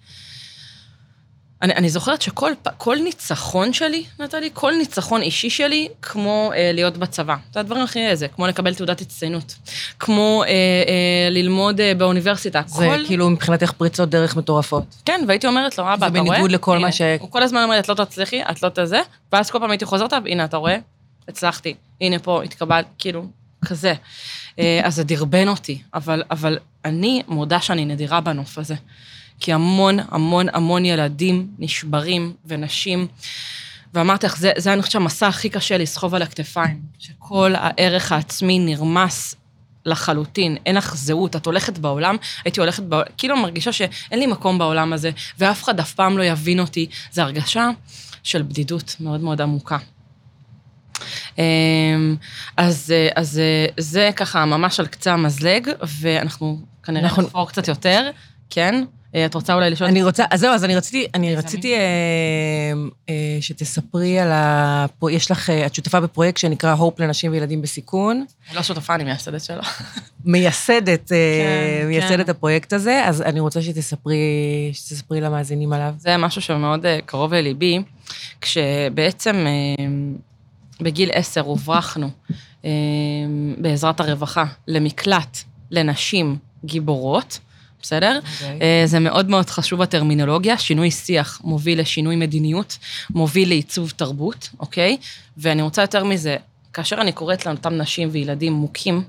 אני, 1.62 1.74
אני 1.74 1.90
זוכרת 1.90 2.22
שכל 2.22 2.96
ניצחון 3.04 3.74
שלי, 3.74 4.04
נתתי, 4.20 4.50
כל 4.54 4.74
ניצחון 4.78 5.22
אישי 5.22 5.50
שלי, 5.50 5.88
כמו 6.02 6.52
אה, 6.56 6.72
להיות 6.74 6.98
בצבא. 6.98 7.36
זה 7.54 7.60
הדברים 7.60 7.84
הכי 7.84 8.08
איזה, 8.08 8.28
כמו 8.28 8.48
לקבל 8.48 8.74
תעודת 8.74 9.02
הצטיינות. 9.02 9.56
כמו 10.00 10.44
אה, 10.44 10.50
אה, 10.50 11.30
ללמוד 11.30 11.82
אה, 11.82 11.94
באוניברסיטה. 11.94 12.62
זה 12.68 12.86
כל... 12.86 13.06
כאילו 13.06 13.30
מבחינתך 13.30 13.72
פריצות 13.72 14.10
דרך 14.10 14.36
מטורפות. 14.36 14.84
כן, 15.06 15.22
והייתי 15.28 15.48
אומרת 15.48 15.78
לו, 15.78 15.84
אבא, 15.84 15.94
אתה 15.94 16.08
רואה? 16.08 16.24
זה 16.24 16.30
בניגוד 16.30 16.52
לכל 16.52 16.76
הנה, 16.76 16.86
מה 16.86 16.92
ש... 16.92 17.02
הוא 17.20 17.32
כל 17.32 17.44
הזמן 17.44 17.64
אומר 17.64 17.80
את 17.80 17.90
לא 17.90 17.94
תצליחי, 17.94 18.42
את 18.44 18.64
לא 18.64 18.70
תזה, 18.70 19.02
ואז 19.34 19.52
כל 19.52 19.60
פעם 19.60 19.72
הייתי 19.72 19.86
חוזרת, 19.86 20.14
הנה, 20.14 20.46
אתה 20.46 20.58
רואה? 20.58 20.78
הצלחתי. 21.28 21.76
הנה 22.02 22.20
פה, 22.20 22.44
התקבלת, 22.44 22.86
כאילו, 22.98 23.26
כזה. 23.66 23.94
אה, 24.60 24.82
אז 24.84 24.96
זה 24.96 25.04
דרבן 25.04 25.48
אותי, 25.48 25.82
אבל, 25.94 26.24
אבל 26.32 26.58
אני 26.86 27.24
מודה 27.28 27.62
שאני 27.62 27.86
נדירה 27.86 28.22
בנוף 28.22 28.58
הזה. 28.58 28.76
כי 29.42 29.54
המון 29.54 29.98
המון 30.12 30.46
המון 30.54 30.86
ילדים 30.86 31.48
נשברים 31.60 32.34
ונשים 32.46 33.08
ואמרתי 33.94 34.26
לך, 34.26 34.38
זה, 34.38 34.52
זה 34.58 34.74
אני 34.74 34.82
חושבת 34.82 34.92
שהמסע 34.92 35.28
הכי 35.28 35.50
קשה 35.50 35.78
לסחוב 35.78 36.16
על 36.16 36.22
הכתפיים, 36.22 36.82
שכל 37.00 37.54
הערך 37.56 38.12
העצמי 38.12 38.60
נרמס 38.60 39.36
לחלוטין, 39.86 40.58
אין 40.66 40.76
לך 40.76 40.96
זהות, 40.96 41.36
את 41.36 41.46
הולכת 41.46 41.78
בעולם, 41.78 42.16
הייתי 42.46 42.60
הולכת, 42.60 42.84
בעולם, 42.84 43.06
כאילו 43.18 43.38
מרגישה 43.38 43.72
שאין 43.72 44.20
לי 44.20 44.28
מקום 44.28 44.58
בעולם 44.58 44.94
הזה, 44.94 45.12
ואף 45.40 45.64
אחד 45.64 45.80
אף 45.80 45.94
פעם 45.94 46.18
לא 46.18 46.24
יבין 46.24 46.60
אותי. 46.60 46.88
זו 47.12 47.22
הרגשה 47.22 47.70
של 48.24 48.42
בדידות 48.42 48.96
מאוד 49.00 49.22
מאוד 49.22 49.42
עמוקה. 49.42 49.78
אמ, 51.38 52.16
אז, 52.58 52.94
אז 53.16 53.42
זה 53.78 54.10
ככה 54.16 54.46
ממש 54.46 54.80
על 54.80 54.88
קצה 54.88 55.14
המזלג, 55.14 55.70
ואנחנו 56.02 56.60
כנראה 56.84 57.04
אנחנו... 57.04 57.22
נחפור 57.22 57.50
קצת 57.50 57.68
יותר, 57.68 58.10
כן? 58.50 58.84
אה, 59.16 59.26
את 59.26 59.34
רוצה 59.34 59.54
אולי 59.54 59.70
לשאול? 59.70 59.90
אני 59.90 60.04
רוצה, 60.04 60.24
אז 60.32 60.40
זהו, 60.40 60.54
אז 60.54 60.64
אני 60.64 60.76
רציתי, 60.76 61.08
אני 61.14 61.36
רציתי 61.36 61.76
אה, 61.76 61.80
אה, 63.10 63.38
שתספרי 63.42 64.20
על 64.20 64.32
ה... 64.32 64.86
יש 65.12 65.32
לך, 65.32 65.50
אה, 65.50 65.66
את 65.66 65.76
שותפה 65.76 66.00
בפרויקט 66.00 66.38
שנקרא 66.38 66.74
הופ 66.74 67.00
לנשים 67.00 67.32
וילדים 67.32 67.62
בסיכון. 67.62 68.26
לא 68.54 68.64
שותפה, 68.64 68.96
אני 68.96 69.04
מייסדת 69.04 69.42
שלו. 69.42 69.62
מייסדת, 70.26 71.12
אה, 71.12 71.80
כן, 71.82 71.88
מייסדת 71.88 72.26
כן. 72.26 72.32
הפרויקט 72.32 72.74
הזה, 72.74 73.04
אז 73.06 73.22
אני 73.22 73.40
רוצה 73.40 73.62
שתספרי, 73.62 74.18
שתספרי 74.74 75.22
למאזינים 75.22 75.74
עליו. 75.74 75.94
זה 75.98 76.18
משהו 76.18 76.42
שמאוד 76.42 76.86
קרוב 77.06 77.34
לליבי, 77.34 77.82
כשבעצם 78.42 79.46
בגיל 80.82 81.10
עשר 81.14 81.42
הוברחנו 81.42 82.10
בעזרת 83.58 84.00
הרווחה 84.00 84.46
למקלט 84.68 85.38
לנשים 85.72 86.38
גיבורות. 86.66 87.40
בסדר? 87.82 88.20
Okay. 88.24 88.44
אוקיי. 88.44 88.60
אה, 88.62 88.84
זה 88.86 89.00
מאוד 89.00 89.30
מאוד 89.30 89.50
חשוב 89.50 89.82
הטרמינולוגיה, 89.82 90.58
שינוי 90.58 90.92
שיח 90.92 91.42
מוביל 91.44 91.80
לשינוי 91.80 92.16
מדיניות, 92.16 92.78
מוביל 93.10 93.50
לעיצוב 93.50 93.94
תרבות, 93.96 94.50
אוקיי? 94.60 94.98
ואני 95.38 95.62
רוצה 95.62 95.82
יותר 95.82 96.04
מזה, 96.04 96.38
כאשר 96.74 97.02
אני 97.02 97.12
קוראת 97.12 97.46
לאותם 97.46 97.74
נשים 97.74 98.10
וילדים 98.12 98.54
מוכים, 98.54 99.04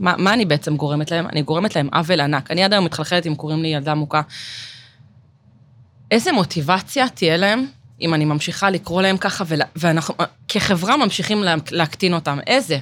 מה, 0.00 0.14
מה 0.18 0.32
אני 0.32 0.44
בעצם 0.44 0.76
גורמת 0.76 1.10
להם? 1.10 1.26
אני 1.26 1.42
גורמת 1.42 1.76
להם 1.76 1.88
עוול 1.92 2.20
ענק. 2.20 2.50
אני 2.50 2.64
עד 2.64 2.72
היום 2.72 2.84
מתחלחלת 2.84 3.26
אם 3.26 3.34
קוראים 3.34 3.62
לי 3.62 3.68
ילדה 3.68 3.94
מוכה. 3.94 4.22
איזה 6.10 6.32
מוטיבציה 6.32 7.08
תהיה 7.08 7.36
להם 7.36 7.66
אם 8.00 8.14
אני 8.14 8.24
ממשיכה 8.24 8.70
לקרוא 8.70 9.02
להם 9.02 9.16
ככה, 9.16 9.44
ואנחנו 9.76 10.14
כחברה 10.48 10.96
ממשיכים 10.96 11.44
להקטין 11.70 12.14
אותם? 12.14 12.38
איזה? 12.46 12.78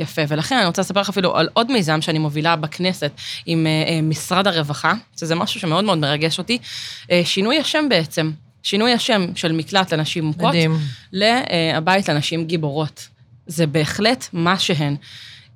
יפה, 0.00 0.22
ולכן 0.28 0.56
אני 0.56 0.66
רוצה 0.66 0.82
לספר 0.82 1.00
לך 1.00 1.08
אפילו 1.08 1.36
על 1.36 1.48
עוד 1.52 1.72
מיזם 1.72 2.00
שאני 2.00 2.18
מובילה 2.18 2.56
בכנסת 2.56 3.12
עם 3.46 3.66
uh, 3.66 4.02
משרד 4.02 4.46
הרווחה, 4.46 4.92
שזה 5.20 5.34
משהו 5.34 5.60
שמאוד 5.60 5.84
מאוד 5.84 5.98
מרגש 5.98 6.38
אותי, 6.38 6.58
uh, 7.02 7.08
שינוי 7.24 7.58
השם 7.58 7.88
בעצם, 7.88 8.30
שינוי 8.62 8.92
השם 8.92 9.26
של 9.34 9.52
מקלט 9.52 9.92
לנשים 9.92 10.24
מוכות, 10.24 10.48
מדהים. 10.48 10.78
לבית 11.12 12.08
לנשים 12.08 12.44
גיבורות. 12.44 13.08
זה 13.46 13.66
בהחלט 13.66 14.28
מה 14.32 14.58
שהן. 14.58 14.96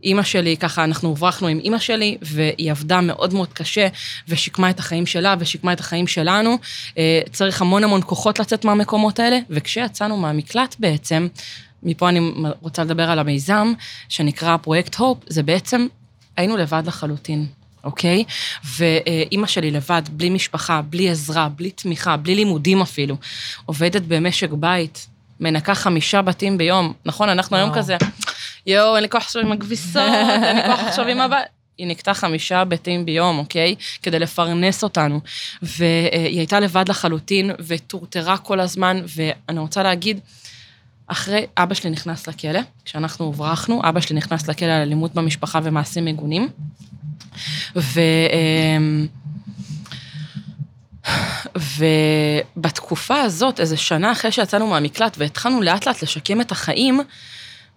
אימא 0.04 0.22
שלי, 0.22 0.56
ככה 0.56 0.84
אנחנו 0.84 1.08
הוברחנו 1.08 1.48
עם 1.48 1.58
אימא 1.58 1.78
שלי, 1.78 2.16
והיא 2.22 2.70
עבדה 2.70 3.00
מאוד 3.00 3.34
מאוד 3.34 3.52
קשה, 3.52 3.88
ושיקמה 4.28 4.70
את 4.70 4.78
החיים 4.78 5.06
שלה, 5.06 5.34
ושיקמה 5.38 5.72
את 5.72 5.80
החיים 5.80 6.06
שלנו. 6.06 6.58
צריך 7.32 7.62
המון 7.62 7.84
המון 7.84 8.00
כוחות 8.06 8.38
לצאת 8.38 8.64
מהמקומות 8.64 9.18
האלה, 9.18 9.38
וכשיצאנו 9.50 10.16
מהמקלט 10.16 10.76
בעצם, 10.78 11.28
מפה 11.84 12.08
אני 12.08 12.32
רוצה 12.60 12.84
לדבר 12.84 13.10
על 13.10 13.18
המיזם, 13.18 13.72
שנקרא 14.08 14.56
פרויקט 14.56 14.94
הופ, 14.94 15.18
זה 15.26 15.42
בעצם, 15.42 15.86
היינו 16.36 16.56
לבד 16.56 16.82
לחלוטין. 16.86 17.46
אוקיי? 17.84 18.24
ואימא 18.64 19.46
שלי 19.46 19.70
לבד, 19.70 20.02
בלי 20.10 20.30
משפחה, 20.30 20.82
בלי 20.82 21.10
עזרה, 21.10 21.48
בלי 21.48 21.70
תמיכה, 21.70 22.16
בלי 22.16 22.34
לימודים 22.34 22.82
אפילו, 22.82 23.16
עובדת 23.66 24.02
במשק 24.02 24.50
בית, 24.50 25.06
מנקה 25.40 25.74
חמישה 25.74 26.22
בתים 26.22 26.58
ביום. 26.58 26.92
נכון, 27.04 27.28
אנחנו 27.28 27.56
היום 27.56 27.74
כזה, 27.74 27.96
יואו, 28.66 28.94
אין 28.96 29.02
לי 29.02 29.08
כוח 29.08 29.22
עכשיו 29.22 29.42
עם 29.42 29.52
הכביסות, 29.52 30.02
אין 30.42 30.56
לי 30.56 30.62
כוח 30.66 30.80
עכשיו 30.80 31.06
עם 31.06 31.20
הבית. 31.20 31.46
היא 31.78 31.86
נקטה 31.86 32.14
חמישה 32.14 32.64
בתים 32.64 33.04
ביום, 33.04 33.38
אוקיי? 33.38 33.74
כדי 34.02 34.18
לפרנס 34.18 34.82
אותנו. 34.82 35.20
והיא 35.62 36.38
הייתה 36.38 36.60
לבד 36.60 36.88
לחלוטין, 36.88 37.50
וטורטרה 37.66 38.36
כל 38.36 38.60
הזמן, 38.60 39.02
ואני 39.16 39.60
רוצה 39.60 39.82
להגיד, 39.82 40.20
אחרי, 41.06 41.46
אבא 41.56 41.74
שלי 41.74 41.90
נכנס 41.90 42.26
לכלא, 42.26 42.60
כשאנחנו 42.84 43.24
הוברחנו, 43.24 43.80
אבא 43.88 44.00
שלי 44.00 44.16
נכנס 44.16 44.48
לכלא 44.48 44.66
על 44.66 44.82
אלימות 44.82 45.14
במשפחה 45.14 45.60
ומעשים 45.62 46.04
מגונים. 46.04 46.48
ו... 47.76 48.00
אמ, 48.32 49.06
ובתקופה 52.56 53.20
הזאת, 53.20 53.60
איזה 53.60 53.76
שנה 53.76 54.12
אחרי 54.12 54.32
שיצאנו 54.32 54.66
מהמקלט 54.66 55.16
והתחלנו 55.18 55.62
לאט 55.62 55.86
לאט 55.86 56.02
לשקם 56.02 56.40
את 56.40 56.52
החיים, 56.52 57.00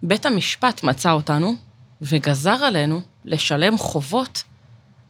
בית 0.02 0.26
המשפט 0.26 0.82
מצא 0.82 1.12
אותנו 1.12 1.54
וגזר 2.02 2.64
עלינו 2.64 3.00
לשלם 3.24 3.78
חובות 3.78 4.44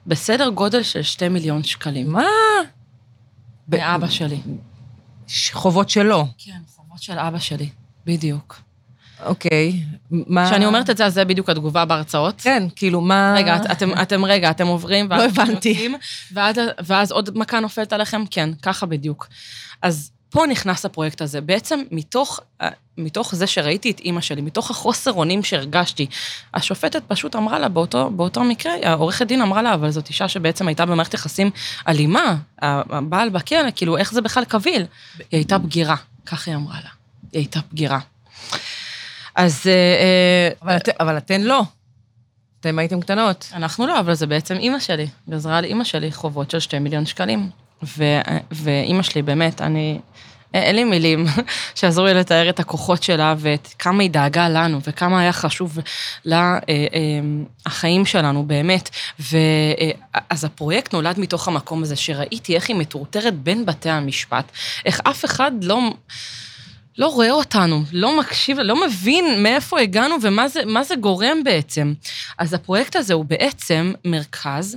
בסדר 0.06 0.48
גודל 0.48 0.82
של 0.82 1.02
שתי 1.02 1.28
מיליון 1.28 1.62
שקלים. 1.62 2.12
מה? 2.12 2.24
מאבא 3.68 4.08
שלי. 4.08 4.40
חובות 5.52 5.90
שלו. 5.90 6.26
כן, 6.38 6.60
חובות 6.76 7.02
של 7.02 7.18
אבא 7.18 7.38
שלי. 7.38 7.68
בדיוק. 8.08 8.60
אוקיי, 9.24 9.82
מה... 10.10 10.46
כשאני 10.46 10.66
אומרת 10.66 10.90
את 10.90 10.96
זה, 10.96 11.06
אז 11.06 11.14
זה 11.14 11.24
בדיוק 11.24 11.50
התגובה 11.50 11.84
בהרצאות. 11.84 12.40
כן, 12.40 12.62
כאילו, 12.76 13.00
מה... 13.00 13.34
רגע, 13.36 13.56
אתם, 13.72 13.90
אתם 14.02 14.24
רגע, 14.24 14.50
אתם 14.50 14.66
עוברים... 14.66 15.08
לא 15.10 15.24
הבנתי. 15.24 15.88
ואז, 16.32 16.56
ואז 16.84 17.12
עוד 17.12 17.38
מכה 17.38 17.60
נופלת 17.60 17.92
עליכם? 17.92 18.24
כן, 18.30 18.50
ככה 18.62 18.86
בדיוק. 18.86 19.28
אז 19.82 20.10
פה 20.30 20.46
נכנס 20.46 20.84
הפרויקט 20.84 21.22
הזה. 21.22 21.40
בעצם 21.40 21.80
מתוך, 21.90 22.40
מתוך 22.98 23.34
זה 23.34 23.46
שראיתי 23.46 23.90
את 23.90 24.00
אימא 24.00 24.20
שלי, 24.20 24.40
מתוך 24.40 24.70
החוסר 24.70 25.12
אונים 25.12 25.42
שהרגשתי, 25.42 26.06
השופטת 26.54 27.02
פשוט 27.08 27.36
אמרה 27.36 27.58
לה, 27.58 27.68
באותו, 27.68 28.10
באותו 28.10 28.44
מקרה, 28.44 28.72
העורכת 28.82 29.26
דין 29.26 29.42
אמרה 29.42 29.62
לה, 29.62 29.74
אבל 29.74 29.90
זאת 29.90 30.08
אישה 30.08 30.28
שבעצם 30.28 30.68
הייתה 30.68 30.86
במערכת 30.86 31.14
יחסים 31.14 31.50
אלימה, 31.88 32.36
הבעל 32.62 33.28
בכלא, 33.28 33.70
כאילו, 33.76 33.96
איך 33.96 34.12
זה 34.12 34.20
בכלל 34.20 34.44
קביל? 34.44 34.82
היא 35.18 35.26
הייתה 35.30 35.58
בגירה, 35.58 35.96
ככה 36.26 36.50
היא 36.50 36.56
אמרה 36.56 36.76
לה. 36.84 36.97
היא 37.32 37.40
הייתה 37.40 37.60
בגירה. 37.72 37.98
אז... 39.34 39.62
אה, 39.66 39.72
אה, 39.72 40.48
אבל, 40.62 40.76
את, 40.76 40.88
אבל 41.00 41.16
אתן 41.16 41.40
לא. 41.40 41.62
אתן 42.60 42.78
הייתם 42.78 43.00
קטנות. 43.00 43.48
אנחנו 43.52 43.86
לא, 43.86 44.00
אבל 44.00 44.14
זה 44.14 44.26
בעצם 44.26 44.54
אימא 44.54 44.78
שלי. 44.78 45.06
גזרה 45.30 45.58
על 45.58 45.64
אימא 45.64 45.84
שלי 45.84 46.12
חובות 46.12 46.50
של 46.50 46.60
שתי 46.60 46.78
מיליון 46.78 47.06
שקלים. 47.06 47.50
ו, 47.82 48.04
ואימא 48.50 49.02
שלי, 49.02 49.22
באמת, 49.22 49.60
אני... 49.60 49.98
אין 50.54 50.76
לי 50.76 50.84
מילים 50.84 51.26
שעזרו 51.74 52.04
לי 52.04 52.14
לתאר 52.14 52.48
את 52.48 52.60
הכוחות 52.60 53.02
שלה 53.02 53.34
ואת 53.38 53.68
כמה 53.78 54.02
היא 54.02 54.10
דאגה 54.10 54.48
לנו 54.48 54.80
וכמה 54.86 55.20
היה 55.20 55.32
חשוב 55.32 55.78
לה 56.24 56.58
אה, 56.68 56.74
החיים 57.66 58.06
שלנו, 58.06 58.44
באמת. 58.46 58.90
ואז 59.18 60.44
הפרויקט 60.44 60.92
נולד 60.92 61.20
מתוך 61.20 61.48
המקום 61.48 61.82
הזה, 61.82 61.96
שראיתי 61.96 62.54
איך 62.54 62.68
היא 62.68 62.76
מטורטרת 62.76 63.34
בין 63.34 63.66
בתי 63.66 63.90
המשפט, 63.90 64.52
איך 64.84 65.00
אף 65.04 65.24
אחד 65.24 65.52
לא... 65.62 65.80
לא 66.98 67.06
רואה 67.06 67.30
אותנו, 67.30 67.82
לא 67.92 68.18
מקשיב, 68.20 68.58
לא 68.58 68.86
מבין 68.86 69.42
מאיפה 69.42 69.80
הגענו 69.80 70.14
ומה 70.22 70.48
זה, 70.48 70.62
זה 70.82 70.96
גורם 70.96 71.44
בעצם. 71.44 71.94
אז 72.38 72.54
הפרויקט 72.54 72.96
הזה 72.96 73.14
הוא 73.14 73.24
בעצם 73.24 73.92
מרכז 74.04 74.76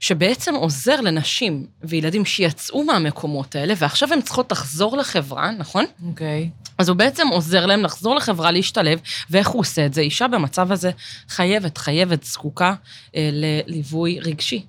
שבעצם 0.00 0.54
עוזר 0.54 1.00
לנשים 1.00 1.66
וילדים 1.82 2.24
שיצאו 2.24 2.84
מהמקומות 2.84 3.54
האלה, 3.54 3.74
ועכשיו 3.76 4.12
הן 4.12 4.20
צריכות 4.20 4.52
לחזור 4.52 4.96
לחברה, 4.96 5.50
נכון? 5.50 5.84
אוקיי. 6.08 6.50
Okay. 6.52 6.68
אז 6.78 6.88
הוא 6.88 6.96
בעצם 6.96 7.28
עוזר 7.28 7.66
להם 7.66 7.82
לחזור 7.82 8.16
לחברה, 8.16 8.50
להשתלב, 8.50 9.00
ואיך 9.30 9.48
הוא 9.48 9.60
עושה 9.60 9.86
את 9.86 9.94
זה? 9.94 10.00
אישה 10.00 10.28
במצב 10.28 10.72
הזה 10.72 10.90
חייבת, 11.28 11.78
חייבת, 11.78 12.24
זקוקה 12.24 12.74
אה, 13.16 13.30
לליווי 13.32 14.20
רגשי. 14.20 14.64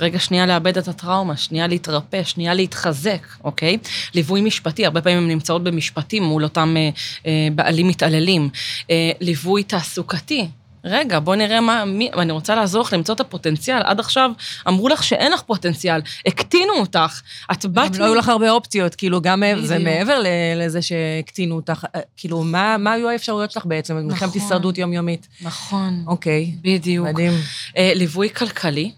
רגע 0.00 0.18
שנייה 0.18 0.46
לאבד 0.46 0.78
את 0.78 0.88
הטראומה, 0.88 1.36
שנייה 1.36 1.66
להתרפא, 1.66 2.24
שנייה 2.24 2.54
להתחזק, 2.54 3.26
אוקיי? 3.44 3.78
ליווי 4.14 4.40
משפטי, 4.40 4.84
הרבה 4.84 5.00
פעמים 5.00 5.18
הן 5.18 5.28
נמצאות 5.28 5.64
במשפטים 5.64 6.22
מול 6.22 6.44
אותם 6.44 6.74
אה, 6.76 6.90
אה, 7.26 7.48
בעלים 7.54 7.88
מתעללים. 7.88 8.48
אה, 8.90 9.10
ליווי 9.20 9.62
תעסוקתי, 9.62 10.48
רגע, 10.84 11.20
בוא 11.20 11.36
נראה 11.36 11.60
מה, 11.60 11.84
מי, 11.84 12.10
אני 12.18 12.32
רוצה 12.32 12.54
לעזור 12.54 12.82
לך 12.82 12.92
למצוא 12.92 13.14
את 13.14 13.20
הפוטנציאל. 13.20 13.82
עד 13.84 14.00
עכשיו 14.00 14.30
אמרו 14.68 14.88
לך 14.88 15.04
שאין 15.04 15.32
לך 15.32 15.42
פוטנציאל, 15.42 16.00
הקטינו 16.26 16.72
אותך, 16.72 17.20
את 17.52 17.66
באת... 17.66 17.92
גם 17.92 18.00
לא 18.00 18.04
היו 18.04 18.14
לך 18.14 18.28
הרבה 18.28 18.50
אופציות, 18.50 18.94
כאילו, 18.94 19.20
גם 19.20 19.42
זה 19.62 19.78
מעבר 19.78 20.22
לזה 20.56 20.82
שהקטינו 20.82 21.56
אותך, 21.56 21.86
אה, 21.94 22.00
כאילו, 22.16 22.42
מה, 22.42 22.76
מה 22.78 22.92
היו 22.92 23.08
האפשרויות 23.08 23.50
שלך 23.50 23.66
בעצם? 23.66 23.94
נכון. 23.94 24.06
מלחמת 24.06 24.34
הישרדות 24.34 24.78
יומיומית. 24.78 25.28
נכון. 25.40 26.04
אוקיי. 26.06 26.54
בדיוק. 26.62 27.06
מדהים. 27.06 27.32
אה, 27.76 27.92
ליווי 27.94 28.30
כלכלי. 28.30 28.92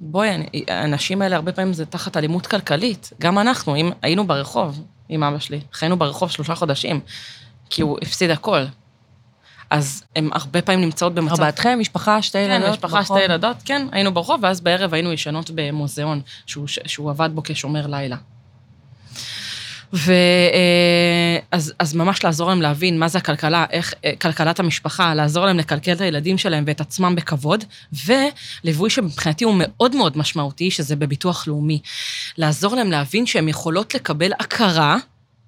בואי, 0.00 0.28
האנשים 0.68 1.22
האלה 1.22 1.36
הרבה 1.36 1.52
פעמים 1.52 1.72
זה 1.72 1.86
תחת 1.86 2.16
אלימות 2.16 2.46
כלכלית. 2.46 3.10
גם 3.20 3.38
אנחנו, 3.38 3.76
אם 3.76 3.90
היינו 4.02 4.26
ברחוב 4.26 4.84
עם 5.08 5.22
אבא 5.22 5.38
שלי, 5.38 5.60
חיינו 5.72 5.96
ברחוב 5.98 6.30
שלושה 6.30 6.54
חודשים, 6.54 7.00
כי 7.70 7.82
הוא 7.82 7.98
הפסיד 8.02 8.30
הכל. 8.30 8.64
אז 9.70 10.04
הן 10.16 10.28
הרבה 10.32 10.62
פעמים 10.62 10.80
נמצאות 10.80 11.14
במצב... 11.14 11.32
ארבעתכם, 11.32 11.78
משפחה, 11.80 12.22
שתי 12.22 12.38
כן, 12.38 12.50
ילדות? 12.50 12.66
כן, 12.66 12.72
משפחה, 12.72 12.96
ברחוב. 12.96 13.16
שתי 13.16 13.24
ילדות, 13.24 13.56
כן, 13.64 13.86
היינו 13.92 14.14
ברחוב, 14.14 14.40
ואז 14.42 14.60
בערב 14.60 14.94
היינו 14.94 15.12
ישנות 15.12 15.50
במוזיאון, 15.54 16.20
שהוא, 16.46 16.66
שהוא 16.66 17.10
עבד 17.10 17.30
בו 17.34 17.42
כשומר 17.44 17.86
לילה. 17.86 18.16
ואז 19.92 21.72
אז 21.78 21.94
ממש 21.94 22.24
לעזור 22.24 22.48
להם 22.48 22.62
להבין 22.62 22.98
מה 22.98 23.08
זה 23.08 23.18
הכלכלה, 23.18 23.64
איך 23.70 23.94
אה, 24.04 24.12
כלכלת 24.20 24.60
המשפחה, 24.60 25.14
לעזור 25.14 25.46
להם 25.46 25.58
לקלקל 25.58 25.92
את 25.92 26.00
הילדים 26.00 26.38
שלהם 26.38 26.64
ואת 26.66 26.80
עצמם 26.80 27.14
בכבוד, 27.16 27.64
וליווי 28.06 28.90
שמבחינתי 28.90 29.44
הוא 29.44 29.54
מאוד 29.58 29.96
מאוד 29.96 30.18
משמעותי, 30.18 30.70
שזה 30.70 30.96
בביטוח 30.96 31.48
לאומי. 31.48 31.80
לעזור 32.38 32.76
להם 32.76 32.90
להבין 32.90 33.26
שהן 33.26 33.48
יכולות 33.48 33.94
לקבל 33.94 34.32
הכרה, 34.40 34.96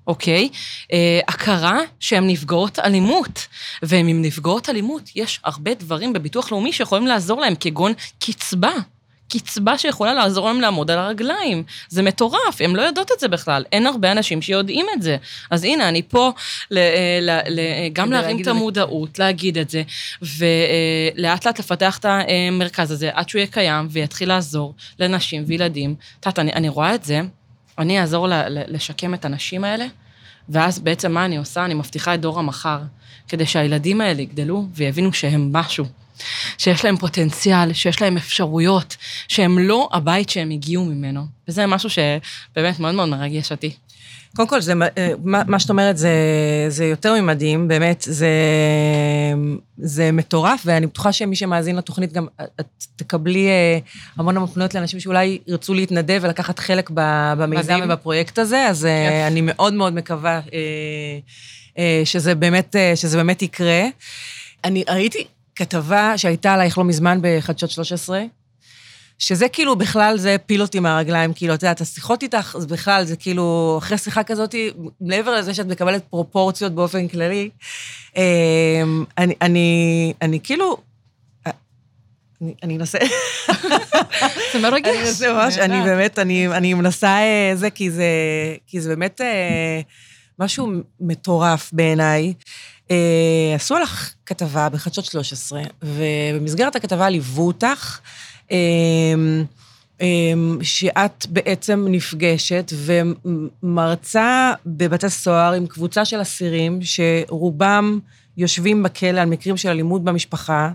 אוקיי? 0.07 0.49
אה, 0.93 1.21
הכרה 1.29 1.79
שהן 2.01 2.31
נפגעות 2.31 2.79
אלימות. 2.79 3.47
והן 3.83 4.09
עם 4.09 4.23
נפגעות 4.23 4.69
אלימות, 4.69 5.03
יש 5.15 5.41
הרבה 5.45 5.75
דברים 5.75 6.13
בביטוח 6.13 6.53
לאומי 6.53 6.73
שיכולים 6.73 7.07
לעזור 7.07 7.41
להם, 7.41 7.55
כגון 7.61 7.93
קצבה. 8.19 8.73
קצבה 9.29 9.79
שיכולה 9.79 10.15
לעזור 10.15 10.47
להם 10.47 10.61
לעמוד 10.61 10.91
על 10.91 10.99
הרגליים. 10.99 11.63
זה 11.89 12.03
מטורף, 12.03 12.61
הם 12.61 12.77
לא 12.77 12.83
יודעות 12.83 13.13
את 13.13 13.21
זה 13.21 13.29
בכלל. 13.29 13.65
אין 13.73 13.87
הרבה 13.87 14.13
אנשים 14.13 14.43
שיודעים 14.43 14.87
את 14.97 15.03
זה. 15.03 15.17
אז 15.51 15.65
הנה, 15.65 15.89
אני 15.89 16.03
פה 16.03 16.33
ל, 16.71 16.79
אה, 16.79 17.19
ל, 17.23 17.31
ל, 17.49 17.61
גם 17.93 18.13
להרים 18.13 18.43
את 18.43 18.47
המודעות, 18.47 19.19
להגיד 19.19 19.59
את 19.59 19.71
זה, 19.71 19.83
ולאט 20.23 21.47
לאט 21.47 21.59
לפתח 21.59 21.99
את 21.99 22.07
המרכז 22.09 22.91
הזה, 22.91 23.11
עד 23.15 23.29
שהוא 23.29 23.39
יהיה 23.39 23.47
קיים 23.47 23.89
ויתחיל 23.91 24.29
לעזור 24.29 24.75
לנשים 24.99 25.45
וילדים. 25.47 25.95
את 26.21 26.27
יודעת, 26.27 26.39
אני, 26.39 26.53
אני 26.53 26.69
רואה 26.69 26.95
את 26.95 27.05
זה, 27.05 27.21
אני 27.79 28.01
אעזור 28.01 28.29
ל, 28.29 28.33
ל, 28.33 28.63
לשקם 28.67 29.15
את 29.15 29.25
הנשים 29.25 29.65
האלה, 29.65 29.87
ואז 30.49 30.79
בעצם 30.79 31.13
מה 31.13 31.25
אני 31.25 31.37
עושה? 31.37 31.65
אני 31.65 31.75
מבטיחה 31.75 32.15
את 32.15 32.21
דור 32.21 32.39
המחר, 32.39 32.79
כדי 33.29 33.47
שהילדים 33.47 34.01
האלה 34.01 34.23
יגדלו 34.23 34.67
ויבינו 34.75 35.13
שהם 35.13 35.53
משהו. 35.53 35.85
שיש 36.59 36.85
להם 36.85 36.97
פוטנציאל, 36.97 37.73
שיש 37.73 38.03
להם 38.03 38.17
אפשרויות, 38.17 38.97
שהם 39.29 39.59
לא 39.59 39.89
הבית 39.93 40.31
שהם 40.31 40.51
הגיעו 40.51 40.85
ממנו. 40.85 41.25
וזה 41.49 41.67
משהו 41.67 41.91
שבאמת 41.91 42.81
מאוד 42.81 42.95
מאוד 42.95 43.09
מרגש 43.09 43.53
אותי. 43.53 43.77
קודם 44.37 44.49
כל, 44.49 44.61
זה, 44.61 44.73
אה, 44.99 45.11
מה, 45.25 45.43
מה 45.47 45.59
שאת 45.59 45.71
אומרת 45.71 45.97
זה, 45.97 46.11
זה 46.69 46.85
יותר 46.85 47.15
ממדהים, 47.21 47.69
באמת, 47.69 48.03
זה, 48.09 48.29
זה 49.79 50.13
מטורף, 50.13 50.63
ואני 50.65 50.87
בטוחה 50.87 51.13
שמי 51.13 51.37
שמאזין 51.37 51.77
לתוכנית 51.77 52.13
גם, 52.13 52.27
את 52.61 52.67
תקבלי 52.97 53.49
אה, 53.49 53.79
המון 54.17 54.37
המון 54.37 54.49
פניות 54.49 54.75
לאנשים 54.75 55.01
שאולי 55.01 55.39
ירצו 55.47 55.75
להתנדב 55.75 56.21
ולקחת 56.23 56.59
חלק 56.59 56.91
במיזם 57.39 57.75
מדהים. 57.75 57.85
ובפרויקט 57.85 58.39
הזה, 58.39 58.67
אז 58.67 58.87
אה, 58.87 59.09
כן. 59.11 59.25
אני 59.27 59.41
מאוד 59.41 59.75
מאוד 59.75 59.95
מקווה 59.95 60.41
שזה 62.05 62.35
באמת, 62.35 62.77
שזה 62.95 63.17
באמת 63.17 63.43
יקרה. 63.43 63.85
אני 64.65 64.85
ראיתי 64.89 65.25
כתבה 65.57 66.19
שהייתה 66.19 66.55
עלייך 66.55 66.79
לא 66.79 66.85
מזמן 66.85 67.19
בחדשות 67.23 67.71
13, 67.71 68.23
שזה 69.19 69.49
כאילו 69.49 69.77
בכלל, 69.77 70.19
זה 70.19 70.35
הפיל 70.35 70.63
אותי 70.63 70.81
מהרגליים, 70.81 71.33
כאילו, 71.33 71.55
את 71.55 71.63
יודעת, 71.63 71.81
השיחות 71.81 72.23
איתך, 72.23 72.57
זה 72.59 72.67
בכלל, 72.67 73.05
זה 73.05 73.17
כאילו, 73.17 73.77
אחרי 73.79 73.99
שיחה 73.99 74.23
כזאת, 74.23 74.55
מעבר 75.01 75.35
לזה 75.35 75.55
שאת 75.55 75.67
מקבלת 75.67 76.05
פרופורציות 76.11 76.73
באופן 76.73 77.09
כללי, 77.09 77.51
אמ, 78.17 79.05
אני, 79.19 79.35
אני, 79.43 80.13
אני 80.23 80.41
כאילו, 80.43 80.77
אני, 82.43 82.55
אני 82.63 82.77
אנסה... 82.77 82.99
זה 84.53 84.59
מרגש. 84.63 84.89
אני 84.89 85.09
אנסה 85.09 85.33
ממש, 85.33 85.59
אני 85.59 85.83
באמת, 85.83 86.19
אני, 86.19 86.75
מנסה 86.75 87.09
אה, 87.09 87.53
זה, 87.55 87.71
כי 87.71 87.91
זה, 87.91 88.05
כי 88.67 88.81
זה 88.81 88.89
באמת 88.89 89.21
אה, 89.21 89.81
משהו 90.39 90.73
מטורף 91.01 91.71
בעיניי. 91.73 92.35
אה, 92.91 93.53
עשו 93.55 93.79
לך 93.79 94.15
כתבה 94.27 94.69
בחדשות 94.69 95.05
13, 95.05 95.63
ובמסגרת 95.83 96.77
הכתבה 96.77 97.09
ליוו 97.09 97.47
אותך, 97.47 97.99
אה, 98.53 98.57
אה, 100.01 100.07
שאת 100.63 101.27
בעצם 101.29 101.87
נפגשת 101.89 102.73
ומרצה 103.63 104.53
בבתי 104.67 105.11
סוהר 105.11 105.53
עם 105.53 105.67
קבוצה 105.67 106.05
של 106.05 106.23
אסירים 106.23 106.79
שרובם 106.83 107.99
יושבים 108.37 108.83
בכלא 108.83 109.21
על 109.21 109.29
מקרים 109.29 109.57
של 109.57 109.69
אלימות 109.69 110.05
במשפחה, 110.05 110.71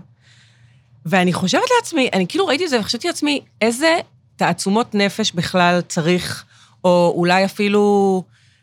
ואני 1.06 1.32
חושבת 1.32 1.68
לעצמי, 1.76 2.08
אני 2.12 2.26
כאילו 2.28 2.46
ראיתי 2.46 2.64
את 2.64 2.70
זה 2.70 2.80
וחשבתי 2.80 3.06
לעצמי, 3.06 3.40
איזה 3.60 3.98
תעצומות 4.36 4.94
נפש 4.94 5.32
בכלל 5.32 5.80
צריך, 5.88 6.44
או 6.84 7.12
אולי 7.16 7.44
אפילו 7.44 8.22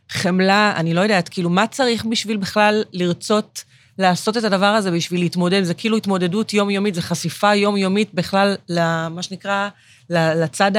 חמלה, 0.09 0.73
אני 0.75 0.93
לא 0.93 1.01
יודעת, 1.01 1.29
כאילו, 1.29 1.49
מה 1.49 1.67
צריך 1.67 2.05
בשביל 2.05 2.37
בכלל 2.37 2.83
לרצות 2.93 3.63
לעשות 3.97 4.37
את 4.37 4.43
הדבר 4.43 4.65
הזה 4.65 4.91
בשביל 4.91 5.19
להתמודד? 5.19 5.63
זה 5.63 5.73
כאילו 5.73 5.97
התמודדות 5.97 6.53
יומיומית, 6.53 6.95
זה 6.95 7.01
חשיפה 7.01 7.55
יומיומית 7.55 8.13
בכלל 8.13 8.55
למה 8.69 9.23
שנקרא, 9.23 9.69
לצד 10.09 10.71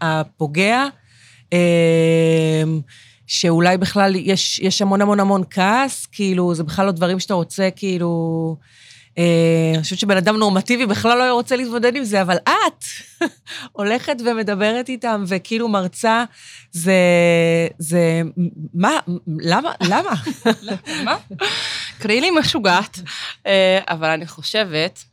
הפוגע, 0.00 0.84
אמ, 1.52 1.58
שאולי 3.26 3.78
בכלל 3.78 4.16
יש, 4.16 4.58
יש 4.58 4.82
המון 4.82 5.00
המון 5.00 5.20
המון 5.20 5.42
כעס, 5.50 6.06
כאילו, 6.06 6.54
זה 6.54 6.64
בכלל 6.64 6.86
לא 6.86 6.92
דברים 6.92 7.20
שאתה 7.20 7.34
רוצה, 7.34 7.68
כאילו... 7.76 8.56
אה, 9.18 9.72
אני 9.74 9.82
חושבת 9.82 9.98
שבן 9.98 10.16
אדם 10.16 10.36
נורמטיבי 10.36 10.86
בכלל 10.86 11.18
לא 11.18 11.32
רוצה 11.32 11.56
להתמודד 11.56 11.96
עם 11.96 12.04
זה, 12.04 12.22
אבל 12.22 12.36
את 12.36 12.84
הולכת 13.72 14.16
ומדברת 14.26 14.88
איתם, 14.88 15.24
וכאילו 15.26 15.68
מרצה, 15.68 16.24
זה... 16.72 16.94
זה... 17.78 18.22
מה? 18.74 18.98
למה? 19.40 19.72
למה? 19.82 20.10
מה? 21.04 21.16
קראי 21.98 22.20
לי 22.20 22.30
משוגעת, 22.30 22.98
אה, 23.46 23.80
אבל 23.88 24.08
אני 24.10 24.26
חושבת 24.26 25.04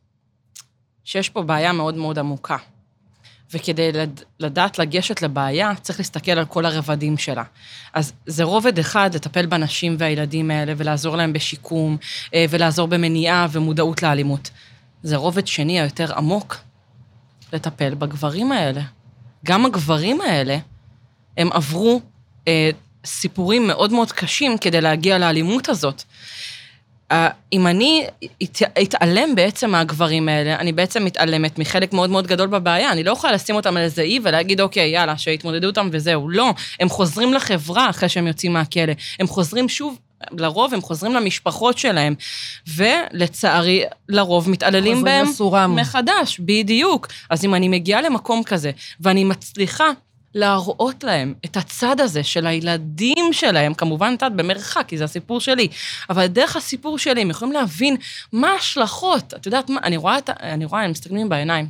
שיש 1.04 1.30
פה 1.30 1.42
בעיה 1.42 1.74
מאוד 1.74 1.96
מאוד 1.96 2.20
עמוקה. 2.20 2.58
וכדי 3.54 3.92
לד, 3.92 4.22
לדעת 4.40 4.80
לגשת 4.80 5.22
לבעיה, 5.22 5.72
צריך 5.82 6.00
להסתכל 6.00 6.32
על 6.32 6.46
כל 6.46 6.66
הרבדים 6.66 7.18
שלה. 7.18 7.44
אז 7.94 8.14
זה 8.26 8.44
רובד 8.44 8.80
אחד, 8.80 9.16
לטפל 9.16 9.46
בנשים 9.46 9.96
והילדים 10.00 10.52
האלה 10.52 10.74
ולעזור 10.78 11.16
להם 11.16 11.34
בשיקום, 11.34 11.98
אה, 12.34 12.46
ולעזור 12.50 12.88
במניעה 12.88 13.48
ומודעות 13.52 14.04
לאלימות. 14.04 14.50
זה 15.04 15.16
רובד 15.16 15.48
שני, 15.48 15.82
היותר 15.82 16.18
עמוק, 16.18 16.58
לטפל 17.54 17.96
בגברים 17.96 18.52
האלה. 18.52 18.82
גם 19.46 19.66
הגברים 19.66 20.22
האלה, 20.22 20.58
הם 21.38 21.52
עברו 21.52 22.02
אה, 22.48 22.70
סיפורים 23.06 23.68
מאוד 23.68 23.92
מאוד 23.92 24.12
קשים 24.12 24.58
כדי 24.58 24.82
להגיע 24.82 25.18
לאלימות 25.18 25.70
הזאת. 25.70 26.04
אם 27.54 27.68
אני 27.68 28.06
אתעלם 28.82 29.36
בעצם 29.36 29.70
מהגברים 29.70 30.30
האלה, 30.30 30.56
אני 30.56 30.72
בעצם 30.72 31.06
מתעלמת 31.06 31.60
מחלק 31.60 31.94
מאוד 31.94 32.10
מאוד 32.10 32.28
גדול 32.28 32.48
בבעיה. 32.48 32.92
אני 32.92 33.04
לא 33.04 33.12
יכולה 33.12 33.34
לשים 33.34 33.56
אותם 33.56 33.78
על 33.78 33.84
איזה 33.84 34.02
אי 34.02 34.20
ולהגיד, 34.24 34.62
אוקיי, 34.62 34.90
יאללה, 34.90 35.18
שיתמודדו 35.18 35.68
אותם 35.68 35.90
וזהו. 35.92 36.30
לא, 36.30 36.54
הם 36.80 36.90
חוזרים 36.90 37.34
לחברה 37.34 37.90
אחרי 37.90 38.10
שהם 38.10 38.28
יוצאים 38.28 38.54
מהכלא. 38.54 38.94
הם 39.20 39.28
חוזרים 39.28 39.70
שוב 39.70 39.98
לרוב 40.32 40.74
הם 40.74 40.82
חוזרים 40.82 41.14
למשפחות 41.14 41.78
שלהם, 41.78 42.16
ולצערי, 42.76 43.84
לרוב 44.10 44.50
מתעללים 44.50 45.04
בהם 45.04 45.28
לסורם. 45.30 45.76
מחדש, 45.76 46.40
בדיוק. 46.40 47.08
אז 47.30 47.46
אם 47.46 47.56
אני 47.56 47.68
מגיעה 47.68 48.02
למקום 48.02 48.44
כזה, 48.44 48.72
ואני 49.00 49.24
מצליחה 49.24 49.90
להראות 50.36 51.04
להם 51.04 51.34
את 51.46 51.58
הצד 51.58 52.00
הזה 52.00 52.24
של 52.24 52.48
הילדים 52.48 53.34
שלהם, 53.34 53.74
כמובן, 53.74 54.14
את 54.18 54.22
יודעת, 54.22 54.38
במרחק, 54.38 54.86
כי 54.88 54.98
זה 54.98 55.04
הסיפור 55.04 55.40
שלי, 55.42 55.68
אבל 56.10 56.28
דרך 56.28 56.56
הסיפור 56.56 56.98
שלי 56.98 57.22
הם 57.22 57.30
יכולים 57.30 57.54
להבין 57.54 57.96
מה 58.34 58.52
ההשלכות. 58.52 59.34
את 59.34 59.46
יודעת 59.46 59.70
מה, 59.70 59.80
אני 59.84 59.98
רואה, 59.98 60.18
אני 60.40 60.66
רואה, 60.66 60.82
הם 60.82 60.92
מסתכלים 60.92 61.30
בעיניים. 61.30 61.68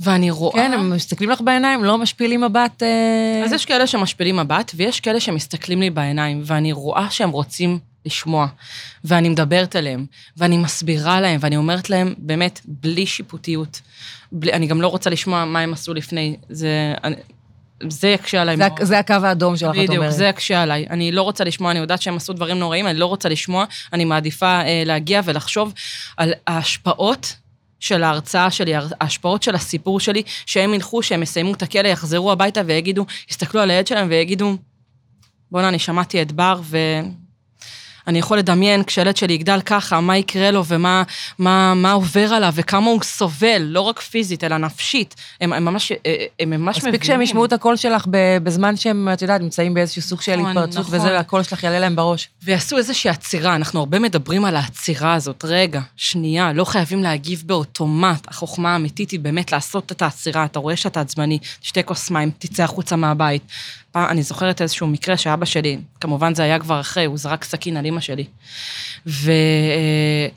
ואני 0.00 0.30
רואה... 0.30 0.54
כן, 0.54 0.72
הם 0.72 0.90
מסתכלים 0.90 1.30
לך 1.30 1.40
בעיניים, 1.40 1.84
לא 1.84 1.98
משפילים 1.98 2.40
מבט... 2.40 2.82
אה... 2.82 3.42
אז 3.44 3.52
יש 3.52 3.66
כאלה 3.66 3.86
שמשפילים 3.86 4.36
מבט, 4.36 4.72
ויש 4.74 5.00
כאלה 5.00 5.20
שמסתכלים 5.20 5.80
לי 5.80 5.90
בעיניים, 5.90 6.42
ואני 6.44 6.72
רואה 6.72 7.10
שהם 7.10 7.30
רוצים 7.30 7.78
לשמוע, 8.06 8.46
ואני 9.04 9.28
מדברת 9.28 9.76
אליהם, 9.76 10.06
ואני 10.36 10.56
מסבירה 10.56 11.20
להם, 11.20 11.38
ואני 11.40 11.56
אומרת 11.56 11.90
להם, 11.90 12.14
באמת, 12.18 12.60
בלי 12.64 13.06
שיפוטיות. 13.06 13.80
בלי, 14.32 14.52
אני 14.52 14.66
גם 14.66 14.80
לא 14.80 14.88
רוצה 14.88 15.10
לשמוע 15.10 15.44
מה 15.44 15.60
הם 15.60 15.72
עשו 15.72 15.94
לפני. 15.94 16.36
זה... 16.48 16.94
אני, 17.04 17.16
זה 17.88 18.08
יקשה 18.08 18.42
עליי 18.42 18.56
מאוד. 18.56 18.82
זה 18.82 18.98
הקו 18.98 19.14
האדום 19.22 19.56
שלך, 19.56 19.70
את 19.70 19.74
אומרת. 19.74 19.88
בדיוק, 19.88 20.08
זה 20.08 20.26
יקשה 20.26 20.62
עליי. 20.62 20.86
אני 20.90 21.12
לא 21.12 21.22
רוצה 21.22 21.44
לשמוע, 21.44 21.70
אני 21.70 21.78
יודעת 21.78 22.02
שהם 22.02 22.16
עשו 22.16 22.32
דברים 22.32 22.58
נוראים, 22.58 22.86
אני 22.86 22.98
לא 22.98 23.06
רוצה 23.06 23.28
לשמוע, 23.28 23.64
אני 23.92 24.04
מעדיפה 24.04 24.46
אה, 24.46 24.82
להגיע 24.86 25.20
ולחשוב 25.24 25.72
על 26.16 26.32
ההשפעות 26.46 27.36
של 27.80 28.02
ההרצאה 28.02 28.50
שלי, 28.50 28.72
ההשפעות 29.00 29.42
של 29.42 29.54
הסיפור 29.54 30.00
שלי, 30.00 30.22
שהם 30.46 30.74
ילכו, 30.74 31.02
שהם 31.02 31.22
יסיימו 31.22 31.54
את 31.54 31.62
הכלא, 31.62 31.88
יחזרו 31.88 32.32
הביתה 32.32 32.60
ויגידו, 32.66 33.06
יסתכלו 33.30 33.60
על 33.60 33.70
הילד 33.70 33.86
שלהם 33.86 34.06
ויגידו, 34.10 34.56
בואנה, 35.50 35.68
אני 35.68 35.78
שמעתי 35.78 36.22
את 36.22 36.32
בר, 36.32 36.60
ו... 36.62 36.78
אני 38.06 38.18
יכול 38.18 38.38
לדמיין 38.38 38.84
כשהילד 38.84 39.16
שלי 39.16 39.32
יגדל 39.32 39.60
ככה, 39.60 40.00
מה 40.00 40.16
יקרה 40.16 40.50
לו 40.50 40.64
ומה 40.64 41.02
מה, 41.38 41.74
מה 41.74 41.92
עובר 41.92 42.34
עליו 42.34 42.52
וכמה 42.54 42.86
הוא 42.86 43.02
סובל, 43.02 43.62
לא 43.62 43.80
רק 43.80 44.00
פיזית, 44.00 44.44
אלא 44.44 44.58
נפשית. 44.58 45.14
הם, 45.40 45.52
הם 45.52 45.64
ממש, 45.64 45.92
אה, 45.92 46.14
הם 46.40 46.50
ממש 46.50 46.76
מבינים. 46.78 46.94
מספיק 46.94 47.04
שהם 47.04 47.22
ישמעו 47.22 47.44
את 47.44 47.52
הקול 47.52 47.76
שלך 47.76 48.06
בזמן 48.42 48.76
שהם, 48.76 49.08
את 49.12 49.22
יודעת, 49.22 49.40
נמצאים 49.40 49.74
באיזשהו 49.74 50.02
סוג 50.02 50.20
של 50.20 50.36
נכון, 50.36 50.56
התפרצות, 50.56 50.86
נכון. 50.86 50.94
וזה, 50.94 51.08
והקול 51.08 51.42
שלך 51.42 51.64
יעלה 51.64 51.78
להם 51.78 51.96
בראש. 51.96 52.28
ויעשו 52.42 52.76
איזושהי 52.76 53.10
עצירה, 53.10 53.54
אנחנו 53.54 53.80
הרבה 53.80 53.98
מדברים 53.98 54.44
על 54.44 54.56
העצירה 54.56 55.14
הזאת. 55.14 55.44
רגע, 55.48 55.80
שנייה, 55.96 56.52
לא 56.52 56.64
חייבים 56.64 57.02
להגיב 57.02 57.42
באוטומט. 57.46 58.28
החוכמה 58.28 58.72
האמיתית 58.72 59.10
היא 59.10 59.20
באמת 59.20 59.52
לעשות 59.52 59.92
את 59.92 60.02
העצירה. 60.02 60.44
אתה 60.44 60.58
רואה 60.58 60.76
שאתה 60.76 61.00
עצבני, 61.00 61.38
תשתה 61.60 61.82
כוס 61.82 62.10
מים, 62.10 62.30
תצא 62.38 62.62
החוצה 62.62 62.96
מהבית. 62.96 63.42
פעם, 63.92 64.08
אני 64.08 64.22
זוכרת 64.22 64.62
איזשהו 64.62 64.86
מקרה 64.86 65.16
שאבא 65.16 65.44
שלי, 65.44 65.78
כמובן 66.00 66.34
זה 66.34 66.42
היה 66.42 66.58
כבר 66.58 66.80
אחרי, 66.80 67.04
הוא 67.04 67.18
זרק 67.18 67.44
סכין 67.44 67.76
על 67.76 67.84
אימא 67.84 68.00
שלי. 68.00 68.24
ו... 69.06 69.30
אה, 69.30 70.28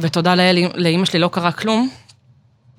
ותודה 0.00 0.34
לאל, 0.34 0.58
לאימא 0.74 1.04
שלי 1.04 1.18
לא 1.18 1.28
קרה 1.28 1.52
כלום, 1.52 1.88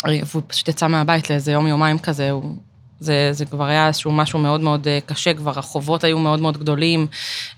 והוא 0.05 0.43
פשוט 0.47 0.67
יצא 0.67 0.87
מהבית 0.87 1.29
לאיזה 1.29 1.51
יום-יומיים 1.51 1.99
כזה, 1.99 2.31
הוא 2.31 2.55
זה, 2.99 3.29
זה 3.31 3.45
כבר 3.45 3.65
היה 3.65 3.87
איזשהו 3.87 4.11
משהו 4.11 4.39
מאוד 4.39 4.61
מאוד 4.61 4.87
אה, 4.87 4.99
קשה, 5.05 5.33
כבר 5.33 5.59
החובות 5.59 6.03
היו 6.03 6.19
מאוד 6.19 6.39
מאוד 6.39 6.57
גדולים. 6.57 7.07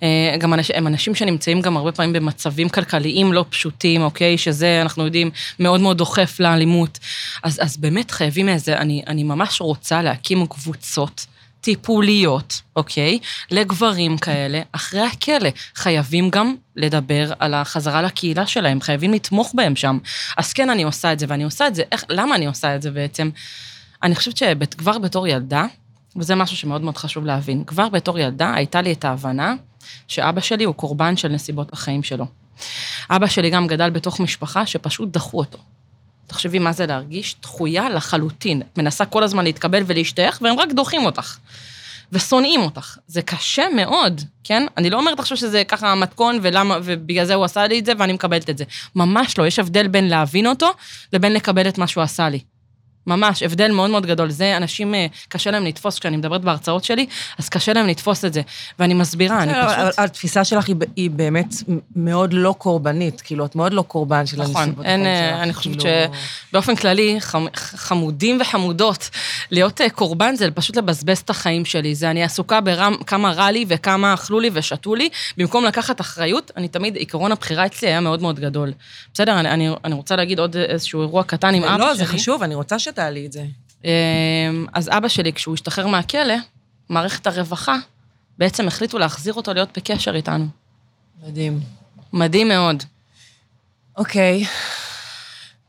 אה, 0.04 0.36
גם 0.40 0.54
אנש, 0.54 0.72
הם 0.72 0.88
אנשים 0.88 1.16
שנמצאים 1.16 1.62
גם 1.62 1.78
הרבה 1.78 1.92
פעמים 1.92 2.14
במצבים 2.14 2.70
כלכליים 2.70 3.34
לא 3.34 3.46
פשוטים, 3.50 4.02
אוקיי? 4.02 4.38
שזה, 4.38 4.82
אנחנו 4.82 5.06
יודעים, 5.06 5.30
מאוד 5.60 5.82
מאוד 5.82 5.98
דוחף 5.98 6.40
לאלימות. 6.40 7.00
אז, 7.44 7.60
אז 7.62 7.78
באמת 7.78 8.12
חייבים 8.12 8.50
איזה, 8.50 8.78
אני, 8.78 9.04
אני 9.08 9.24
ממש 9.24 9.62
רוצה 9.62 10.02
להקים 10.02 10.46
קבוצות. 10.46 11.26
טיפוליות, 11.68 12.62
אוקיי? 12.76 13.20
לגברים 13.52 14.18
כאלה, 14.18 14.62
אחרי 14.72 15.02
הכלא. 15.02 15.50
חייבים 15.76 16.30
גם 16.30 16.56
לדבר 16.76 17.32
על 17.40 17.54
החזרה 17.54 18.02
לקהילה 18.02 18.48
שלהם, 18.48 18.82
חייבים 18.82 19.14
לתמוך 19.14 19.52
בהם 19.56 19.76
שם. 19.76 19.98
אז 20.38 20.54
כן, 20.54 20.70
אני 20.70 20.84
עושה 20.84 21.14
את 21.14 21.20
זה, 21.20 21.26
ואני 21.30 21.44
עושה 21.44 21.68
את 21.68 21.76
זה, 21.76 21.84
איך, 21.92 22.04
למה 22.10 22.36
אני 22.36 22.46
עושה 22.46 22.76
את 22.76 22.82
זה 22.82 22.92
בעצם? 22.92 23.30
אני 24.04 24.16
חושבת 24.16 24.38
שכבר 24.38 24.98
בתור 24.98 25.28
ילדה, 25.28 25.66
וזה 26.16 26.36
משהו 26.36 26.58
שמאוד 26.58 26.82
מאוד 26.82 26.98
חשוב 26.98 27.26
להבין, 27.26 27.64
כבר 27.64 27.90
בתור 27.90 28.20
ילדה 28.20 28.54
הייתה 28.54 28.82
לי 28.82 28.92
את 28.92 29.06
ההבנה 29.06 29.54
שאבא 30.08 30.42
שלי 30.42 30.64
הוא 30.64 30.76
קורבן 30.76 31.18
של 31.18 31.28
נסיבות 31.28 31.74
החיים 31.74 32.04
שלו. 32.04 32.26
אבא 33.10 33.28
שלי 33.28 33.50
גם 33.50 33.68
גדל 33.68 33.90
בתוך 33.90 34.20
משפחה 34.20 34.66
שפשוט 34.66 35.10
דחו 35.12 35.38
אותו. 35.38 35.58
תחשבי 36.28 36.60
מה 36.60 36.72
זה 36.72 36.86
להרגיש 36.86 37.36
דחויה 37.42 37.90
לחלוטין. 37.90 38.62
מנסה 38.78 39.06
כל 39.06 39.24
הזמן 39.24 39.44
להתקבל 39.44 39.84
ולהשתייך, 39.86 40.40
והם 40.42 40.60
רק 40.60 40.72
דוחים 40.72 41.06
אותך. 41.06 41.38
ושונאים 42.12 42.62
אותך. 42.62 42.98
זה 43.08 43.22
קשה 43.22 43.66
מאוד, 43.76 44.22
כן? 44.44 44.64
אני 44.78 44.90
לא 44.90 44.98
אומרת 44.98 45.20
עכשיו 45.20 45.38
שזה 45.38 45.64
ככה 45.64 45.92
המתכון, 45.92 46.40
ולמה, 46.42 46.78
ובגלל 46.84 47.26
זה 47.26 47.34
הוא 47.34 47.46
עשה 47.46 47.68
לי 47.68 47.80
את 47.80 47.86
זה, 47.86 47.94
ואני 48.00 48.14
מקבלת 48.14 48.50
את 48.50 48.58
זה. 48.58 48.64
ממש 48.96 49.38
לא, 49.38 49.48
יש 49.48 49.60
הבדל 49.60 49.88
בין 49.88 50.10
להבין 50.10 50.48
אותו, 50.48 50.70
לבין 51.14 51.34
לקבל 51.34 51.68
את 51.68 51.78
מה 51.78 51.88
שהוא 51.88 52.04
עשה 52.04 52.30
לי. 52.30 52.40
ממש, 53.08 53.44
הבדל 53.44 53.72
מאוד 53.72 53.90
מאוד 53.90 54.06
גדול. 54.06 54.30
זה, 54.30 54.58
אנשים, 54.58 54.96
אה, 54.96 55.06
קשה 55.30 55.52
להם 55.52 55.66
לתפוס, 55.66 56.00
כשאני 56.00 56.18
מדברת 56.18 56.42
בהרצאות 56.42 56.84
שלי, 56.84 57.06
אז 57.40 57.50
קשה 57.50 57.74
להם 57.74 57.88
לתפוס 57.88 58.26
את 58.26 58.34
זה. 58.34 58.42
ואני 58.80 58.94
מסבירה, 58.94 59.44
אני 59.44 59.54
פשוט... 59.54 60.00
התפיסה 60.00 60.44
שלך 60.44 60.66
היא 60.96 61.12
באמת 61.12 61.54
מאוד 61.96 62.34
לא 62.34 62.56
קורבנית, 62.58 63.22
כאילו, 63.22 63.46
את 63.46 63.56
מאוד 63.56 63.74
לא 63.74 63.82
קורבן 63.82 64.26
של 64.26 64.42
הנסיבות 64.42 64.68
נכון, 64.68 64.86
אין, 64.86 65.06
אה, 65.06 65.44
אני 65.44 65.54
חושבת 65.54 65.82
כאילו- 65.82 66.14
שבאופן 66.50 66.76
כללי, 66.76 67.18
חמודים 67.56 68.38
וחמודות, 68.42 69.10
להיות 69.52 69.82
אה, 69.82 69.90
קורבן 69.90 70.36
זה 70.36 70.52
פשוט 70.52 70.78
לבזבז 70.78 71.18
את 71.18 71.30
החיים 71.30 71.66
שלי. 71.66 71.96
זה 71.96 72.12
אני 72.12 72.24
עסוקה 72.24 72.60
בכמה 72.62 73.32
רע 73.32 73.52
לי 73.52 73.66
וכמה 73.68 74.14
אכלו 74.14 74.40
לי 74.40 74.50
ושתו 74.54 74.96
לי, 74.96 75.10
במקום 75.38 75.66
לקחת 75.66 76.02
אחריות, 76.02 76.52
אני 76.58 76.68
תמיד, 76.68 76.98
עקרון 77.00 77.32
הבחירה 77.32 77.66
אצלי 77.66 77.88
היה 77.88 78.00
מאוד 78.00 78.22
מאוד 78.22 78.40
גדול. 78.40 78.74
בסדר, 79.14 79.40
אני, 79.40 79.50
אני, 79.50 79.70
אני 79.86 79.94
רוצה 79.94 80.16
להגיד 80.16 80.40
עוד 80.40 80.58
איזשהו 80.58 81.02
אירוע 81.02 81.24
קטן 81.24 81.54
עם 81.54 81.64
אבא 81.64 81.78
שלי. 81.78 81.88
לא, 81.88 81.94
זה 81.94 82.06
חשוב, 82.06 82.44
אני 82.44 82.56
רוצה 82.56 82.80
ש... 82.98 83.00
תעלי 83.00 83.26
את 83.26 83.32
זה. 83.32 83.46
אמ, 83.84 84.66
אז 84.74 84.90
אבא 84.90 85.08
שלי, 85.08 85.34
כשהוא 85.34 85.54
השתחרר 85.54 85.88
מהכלא, 85.88 86.36
מערכת 86.90 87.28
הרווחה, 87.28 87.76
בעצם 88.38 88.68
החליטו 88.68 89.00
להחזיר 89.00 89.34
אותו 89.34 89.54
להיות 89.54 89.78
בקשר 89.78 90.16
איתנו. 90.16 90.48
מדהים. 91.28 91.60
מדהים 92.14 92.48
מאוד. 92.48 92.84
אוקיי. 93.98 94.46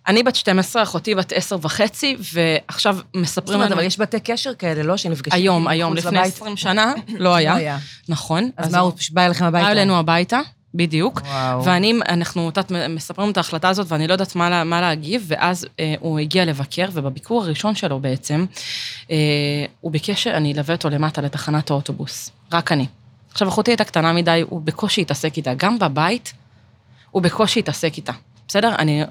אני 0.06 0.22
בת 0.22 0.36
12, 0.36 0.82
אחותי 0.82 1.14
בת 1.14 1.32
10 1.32 1.58
וחצי, 1.62 2.16
ועכשיו 2.32 2.98
מספרים 3.16 3.60
לנו... 3.60 3.74
אבל 3.74 3.84
יש 3.84 3.98
בתי 3.98 4.20
קשר 4.20 4.54
כאלה, 4.54 4.82
לא? 4.82 4.96
שנפגשים 4.96 5.40
היום, 5.42 5.68
היום, 5.68 5.94
לפני 5.94 6.20
20 6.20 6.56
שנה, 6.56 6.92
לא 7.18 7.34
היה. 7.34 7.52
לא 7.52 7.58
היה. 7.58 7.78
נכון. 8.08 8.50
אז 8.56 8.72
מה, 8.72 8.78
הוא 8.78 8.92
בא 9.10 9.26
אליכם 9.26 9.44
הביתה? 9.44 9.66
בא 9.66 9.72
אלינו 9.72 9.98
הביתה. 9.98 10.40
בדיוק. 10.74 11.20
וואו. 11.20 11.64
ואני, 11.64 11.94
אנחנו, 12.08 12.48
את 12.48 12.72
מספרים 12.88 13.30
את 13.30 13.36
ההחלטה 13.36 13.68
הזאת, 13.68 13.86
ואני 13.92 14.06
לא 14.06 14.12
יודעת 14.12 14.36
מה, 14.36 14.64
מה 14.64 14.80
להגיב, 14.80 15.24
ואז 15.28 15.66
אה, 15.80 15.94
הוא 16.00 16.18
הגיע 16.18 16.44
לבקר, 16.44 16.88
ובביקור 16.92 17.42
הראשון 17.42 17.74
שלו 17.74 18.00
בעצם, 18.00 18.46
אה, 19.10 19.16
הוא 19.80 19.92
ביקש 19.92 20.22
שאני 20.22 20.52
אלווה 20.52 20.74
אותו 20.74 20.90
למטה 20.90 21.20
לתחנת 21.22 21.70
האוטובוס. 21.70 22.30
רק 22.52 22.72
אני. 22.72 22.86
עכשיו, 23.32 23.48
אחותי 23.48 23.70
הייתה 23.70 23.84
קטנה 23.84 24.12
מדי, 24.12 24.44
הוא 24.48 24.60
בקושי 24.60 25.00
התעסק 25.00 25.36
איתה. 25.36 25.54
גם 25.54 25.78
בבית, 25.78 26.32
הוא 27.10 27.22
בקושי 27.22 27.58
התעסק 27.58 27.96
איתה. 27.96 28.12
בסדר? 28.48 28.74
אני... 28.78 29.04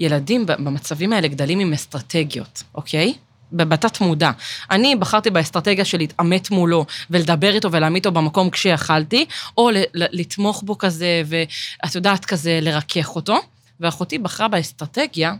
ילדים 0.00 0.46
במצבים 0.46 1.12
האלה 1.12 1.28
גדלים 1.28 1.60
עם 1.60 1.72
אסטרטגיות, 1.72 2.62
אוקיי? 2.74 3.14
בתת 3.52 4.00
מודע. 4.00 4.30
אני 4.70 4.96
בחרתי 4.96 5.30
באסטרטגיה 5.30 5.84
של 5.84 5.98
להתעמת 5.98 6.50
מולו 6.50 6.86
ולדבר 7.10 7.54
איתו 7.54 7.72
ולהעמיד 7.72 8.06
אותו 8.06 8.20
במקום 8.20 8.50
כשיכלתי, 8.50 9.26
או 9.58 9.70
לתמוך 9.94 10.62
בו 10.62 10.78
כזה, 10.78 11.22
ואת 11.26 11.94
יודעת, 11.94 12.24
כזה 12.24 12.58
לרכך 12.62 13.16
אותו. 13.16 13.38
ואחותי 13.80 14.18
בחרה 14.18 14.48
באסטרטגיה 14.48 15.34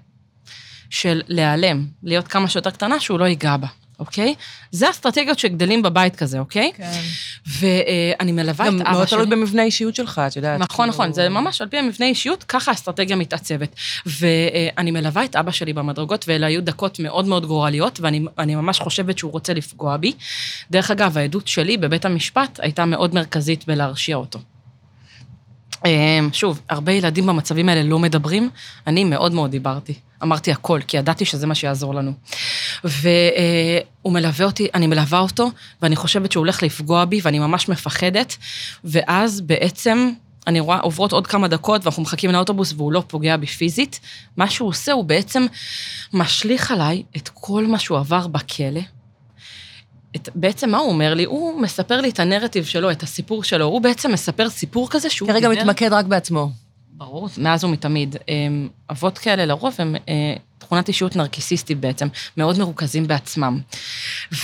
של 0.91 1.23
להיעלם, 1.29 1.87
להיות 2.03 2.29
כמה 2.29 2.49
שיותר 2.49 2.71
קטנה, 2.71 3.01
שהוא 3.01 3.19
לא 3.19 3.25
ייגע 3.25 3.57
בה. 3.57 3.67
אוקיי? 3.99 4.35
זה 4.71 4.91
אסטרטגיות 4.91 5.39
שגדלים 5.39 5.83
בבית 5.83 6.17
כזה, 6.17 6.39
אוקיי? 6.39 6.73
כן. 6.77 7.01
ואני 7.47 8.33
מלווה 8.33 8.69
את 8.69 8.73
אבא 8.73 8.79
שלי. 8.79 8.85
גם 8.85 8.93
מאוד 8.93 9.07
תלוי 9.07 9.27
במבנה 9.27 9.63
האישיות 9.63 9.95
שלך, 9.95 10.21
את 10.27 10.37
יודעת. 10.37 10.61
נכון, 10.61 10.89
נכון, 10.89 11.13
זה 11.13 11.29
ממש 11.29 11.61
על 11.61 11.69
פי 11.69 11.79
המבנה 11.79 12.07
האישיות, 12.07 12.45
ככה 12.45 12.71
האסטרטגיה 12.71 13.17
מתעצבת. 13.17 13.75
ואני 14.07 14.91
מלווה 14.91 15.25
את 15.25 15.37
אבא 15.37 15.51
שלי 15.51 15.73
במדרגות, 15.73 16.25
ואלה 16.29 16.47
היו 16.47 16.63
דקות 16.63 17.01
מאוד 17.01 17.27
מאוד 17.27 17.47
גורליות, 17.47 18.01
ואני 18.01 18.55
ממש 18.55 18.81
חושבת 18.81 19.19
שהוא 19.19 19.33
רוצה 19.33 19.55
לפגוע 19.55 19.97
בי. 19.97 20.13
דרך 20.71 20.91
אגב, 20.91 21.19
העדות 21.19 21.49
שלי 21.49 21.77
בבית 21.77 22.05
המשפט 22.05 22.61
הייתה 22.63 22.85
מאוד 22.85 23.15
מרכזית 23.15 23.67
בלהרשיע 23.67 24.17
אותו. 24.17 24.39
אמ, 25.85 26.29
שוב, 26.33 26.61
הרבה 26.71 26.93
ילדים 26.93 27.27
במצבים 27.27 27.69
האלה 27.69 27.83
לא 27.83 27.99
מדברים, 27.99 28.51
אני 28.87 29.05
מאוד 29.05 29.33
מאוד 29.33 29.51
דיברתי. 29.51 29.95
אמרתי 30.23 30.53
הכל, 30.53 30.81
כי 30.87 30.97
ידעתי 30.97 31.25
שזה 31.25 31.47
מה 31.47 31.55
שיעזור 31.55 31.95
לנו. 31.95 32.13
והוא 32.85 34.13
מלווה 34.13 34.47
אותי, 34.47 34.69
אני 34.75 34.87
מלווה 34.87 35.19
אותו, 35.19 35.51
ואני 35.83 35.97
חושבת 35.97 36.33
שהוא 36.33 36.41
הולך 36.41 36.63
לפגוע 36.63 37.05
בי, 37.05 37.21
ואני 37.23 37.39
ממש 37.39 37.69
מפחדת, 37.69 38.37
ואז 38.85 39.41
בעצם 39.41 40.11
אני 40.47 40.61
רואה, 40.61 40.79
עוברות 40.79 41.13
עוד 41.13 41.27
כמה 41.27 41.49
דקות, 41.49 41.85
ואנחנו 41.85 42.03
מחכים 42.03 42.31
לאוטובוס, 42.31 42.73
והוא 42.77 42.93
לא 42.93 43.03
פוגע 43.07 43.37
בי 43.37 43.47
פיזית. 43.47 44.01
מה 44.37 44.51
שהוא 44.51 44.69
עושה, 44.69 44.93
הוא 44.93 45.05
בעצם 45.05 45.47
משליך 46.13 46.71
עליי 46.71 47.03
את 47.17 47.31
כל 47.35 47.67
מה 47.67 47.79
שהוא 47.79 47.99
עבר 47.99 48.27
בכלא, 48.27 48.81
את, 50.17 50.29
בעצם 50.35 50.71
מה 50.71 50.79
הוא 50.79 50.89
אומר 50.89 51.15
לי? 51.15 51.25
הוא 51.25 51.61
מספר 51.61 52.01
לי 52.01 52.09
את 52.09 52.21
הנרטיב 52.21 52.65
שלו, 52.65 52.91
את 52.91 53.03
הסיפור 53.03 53.45
שלו. 53.45 53.65
הוא 53.65 53.81
בעצם 53.81 54.13
מספר 54.13 54.51
סיפור 54.51 54.91
כזה 54.91 55.11
שהוא... 55.11 55.29
כרגע 55.29 55.49
דיבר... 55.49 55.63
מתמקד 55.63 55.93
רק 55.93 56.07
בעצמו. 56.07 56.51
ברור, 56.99 57.29
מאז 57.39 57.65
ומתמיד. 57.65 58.17
אמ, 58.29 58.69
אבות 58.91 59.19
כאלה 59.19 59.47
לרוב 59.47 59.75
הם 59.79 59.97
אה, 60.09 60.35
תכונת 60.59 60.89
אישיות 60.89 61.17
נרקיסיסטית 61.17 61.81
בעצם, 61.81 62.09
מאוד 62.37 62.59
מרוכזים 62.59 63.07
בעצמם. 63.07 63.61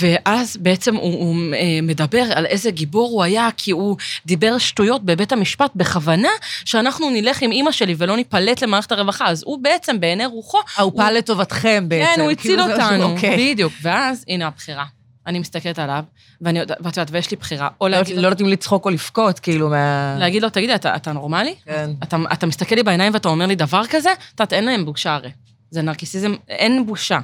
ואז 0.01 0.57
בעצם 0.57 0.97
הוא, 0.97 1.15
הוא 1.15 1.37
אה, 1.55 1.79
מדבר 1.83 2.25
על 2.35 2.47
איזה 2.47 2.71
גיבור 2.71 3.11
הוא 3.11 3.23
היה, 3.23 3.49
כי 3.57 3.71
הוא 3.71 3.97
דיבר 4.27 4.59
שטויות 4.59 5.05
בבית 5.05 5.33
המשפט 5.33 5.71
בכוונה, 5.77 6.29
שאנחנו 6.65 7.11
נלך 7.11 7.43
עם 7.43 7.53
אימא 7.53 7.73
שלי 7.73 7.95
ולא 7.99 8.17
ניפלט 8.17 8.63
למערכת 8.63 8.93
הרווחה. 8.93 9.27
אז 9.29 9.43
הוא 9.47 9.59
בעצם, 9.63 10.01
בעיני 10.01 10.27
רוחו... 10.27 10.59
הוא 10.79 10.93
פעל 10.97 11.15
לטובתכם 11.15 11.85
בעצם. 11.89 12.13
כן, 12.15 12.21
הוא 12.21 12.31
הציל 12.31 12.61
אותנו, 12.61 13.05
אוקיי. 13.05 13.53
בדיוק. 13.53 13.73
ואז, 13.83 14.25
הנה 14.29 14.47
הבחירה. 14.47 14.85
אני 15.27 15.39
מסתכלת 15.39 15.79
עליו, 15.79 16.05
ואני 16.41 16.59
יודעת, 16.59 16.79
ואת 16.81 16.97
יודעת, 16.97 17.09
ויש 17.11 17.31
לי 17.31 17.37
בחירה, 17.37 17.69
או 17.81 17.89
לא 17.89 17.97
להגיד... 17.97 18.17
לא 18.17 18.27
יודעת 18.27 18.41
אם 18.41 18.47
לצחוק 18.47 18.85
או 18.85 18.91
לבכות, 18.91 19.39
כאילו, 19.39 19.69
מה... 19.69 20.17
להגיד 20.19 20.43
לו, 20.43 20.51
תגידי, 20.51 20.75
אתה, 20.75 20.97
אתה 20.97 21.13
נורמלי? 21.13 21.55
כן. 21.65 21.91
אתה, 22.03 22.17
אתה 22.33 22.47
מסתכל 22.47 22.75
לי 22.75 22.83
בעיניים 22.83 23.15
ואתה 23.15 23.29
אומר 23.29 23.47
לי 23.47 23.55
דבר 23.55 23.83
כזה? 23.91 24.13
את 24.13 24.41
יודעת, 24.41 24.53
אין 24.53 24.65
להם 24.65 24.85
בושה 24.85 25.15
הרי. 25.15 25.31
זה 25.71 25.83
נרקיסיזם, 25.83 26.35
אין 26.49 26.87
בושה. 26.87 27.19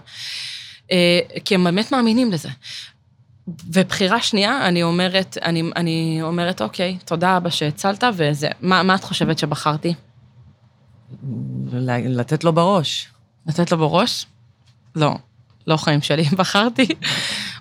אה, 0.90 1.20
כי 1.44 1.54
הם 1.54 1.64
באמת 1.64 1.92
מאמינים 1.92 2.32
לזה. 2.32 2.48
ובחירה 3.66 4.22
שנייה, 4.22 4.68
אני 4.68 4.82
אומרת, 4.82 5.38
אני, 5.42 5.62
אני 5.76 6.18
אומרת, 6.22 6.62
אוקיי, 6.62 6.98
תודה 7.04 7.36
אבא 7.36 7.50
שהצלת, 7.50 8.04
וזה, 8.14 8.48
מה, 8.60 8.82
מה 8.82 8.94
את 8.94 9.04
חושבת 9.04 9.38
שבחרתי? 9.38 9.94
לתת 11.72 12.44
לו 12.44 12.52
בראש. 12.52 13.08
לתת 13.46 13.72
לו 13.72 13.78
בראש? 13.78 14.26
לא, 14.94 15.14
לא 15.66 15.76
חיים 15.76 16.02
שלי. 16.02 16.24
בחרתי 16.38 16.88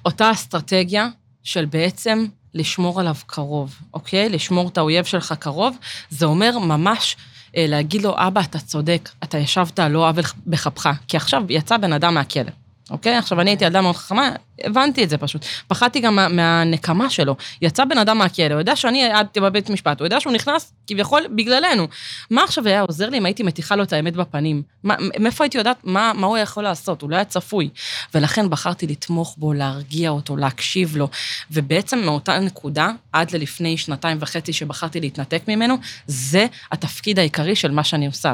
אותה 0.07 0.31
אסטרטגיה 0.31 1.07
של 1.43 1.65
בעצם 1.65 2.25
לשמור 2.53 2.99
עליו 2.99 3.15
קרוב, 3.25 3.75
אוקיי? 3.93 4.29
לשמור 4.29 4.69
את 4.69 4.77
האויב 4.77 5.05
שלך 5.05 5.33
קרוב, 5.39 5.77
זה 6.09 6.25
אומר 6.25 6.59
ממש 6.59 7.15
אה, 7.57 7.65
להגיד 7.67 8.01
לו, 8.01 8.13
אבא, 8.17 8.41
אתה 8.41 8.59
צודק, 8.59 9.09
אתה 9.23 9.37
ישבת 9.37 9.79
על 9.79 9.91
לא 9.91 10.09
עוול 10.09 10.23
בכפך, 10.47 10.89
כי 11.07 11.17
עכשיו 11.17 11.43
יצא 11.49 11.77
בן 11.77 11.93
אדם 11.93 12.13
מהכלא. 12.13 12.51
אוקיי? 12.91 13.15
עכשיו, 13.15 13.41
אני 13.41 13.49
הייתי 13.49 13.65
ילדה 13.65 13.81
מאוד 13.81 13.95
חכמה, 13.95 14.29
הבנתי 14.63 15.03
את 15.03 15.09
זה 15.09 15.17
פשוט. 15.17 15.45
פחדתי 15.67 15.99
גם 15.99 16.15
מה, 16.15 16.27
מהנקמה 16.27 17.09
שלו. 17.09 17.35
יצא 17.61 17.85
בן 17.85 17.97
אדם 17.97 18.17
מהכלא, 18.17 18.53
הוא 18.53 18.59
יודע 18.59 18.75
שאני 18.75 19.03
העדתי 19.03 19.39
בבית 19.39 19.69
משפט, 19.69 19.99
הוא 19.99 20.05
יודע 20.05 20.19
שהוא 20.19 20.33
נכנס 20.33 20.73
כביכול 20.87 21.21
בגללנו. 21.35 21.87
מה 22.29 22.43
עכשיו 22.43 22.67
היה 22.67 22.81
עוזר 22.81 23.09
לי 23.09 23.17
אם 23.17 23.25
הייתי 23.25 23.43
מתיחה 23.43 23.75
לו 23.75 23.83
את 23.83 23.93
האמת 23.93 24.15
בפנים? 24.15 24.61
מה, 24.83 24.95
מאיפה 25.19 25.43
הייתי 25.43 25.57
יודעת 25.57 25.77
מה, 25.83 26.11
מה 26.15 26.27
הוא 26.27 26.37
יכול 26.37 26.63
לעשות? 26.63 27.01
הוא 27.01 27.09
לא 27.09 27.15
היה 27.15 27.25
צפוי. 27.25 27.69
ולכן 28.13 28.49
בחרתי 28.49 28.87
לתמוך 28.87 29.35
בו, 29.37 29.53
להרגיע 29.53 30.09
אותו, 30.09 30.37
להקשיב 30.37 30.97
לו. 30.97 31.07
ובעצם 31.51 31.99
מאותה 31.99 32.39
נקודה, 32.39 32.89
עד 33.13 33.31
ללפני 33.31 33.77
שנתיים 33.77 34.17
וחצי 34.21 34.53
שבחרתי 34.53 34.99
להתנתק 34.99 35.41
ממנו, 35.47 35.75
זה 36.07 36.45
התפקיד 36.71 37.19
העיקרי 37.19 37.55
של 37.55 37.71
מה 37.71 37.83
שאני 37.83 38.07
עושה. 38.07 38.33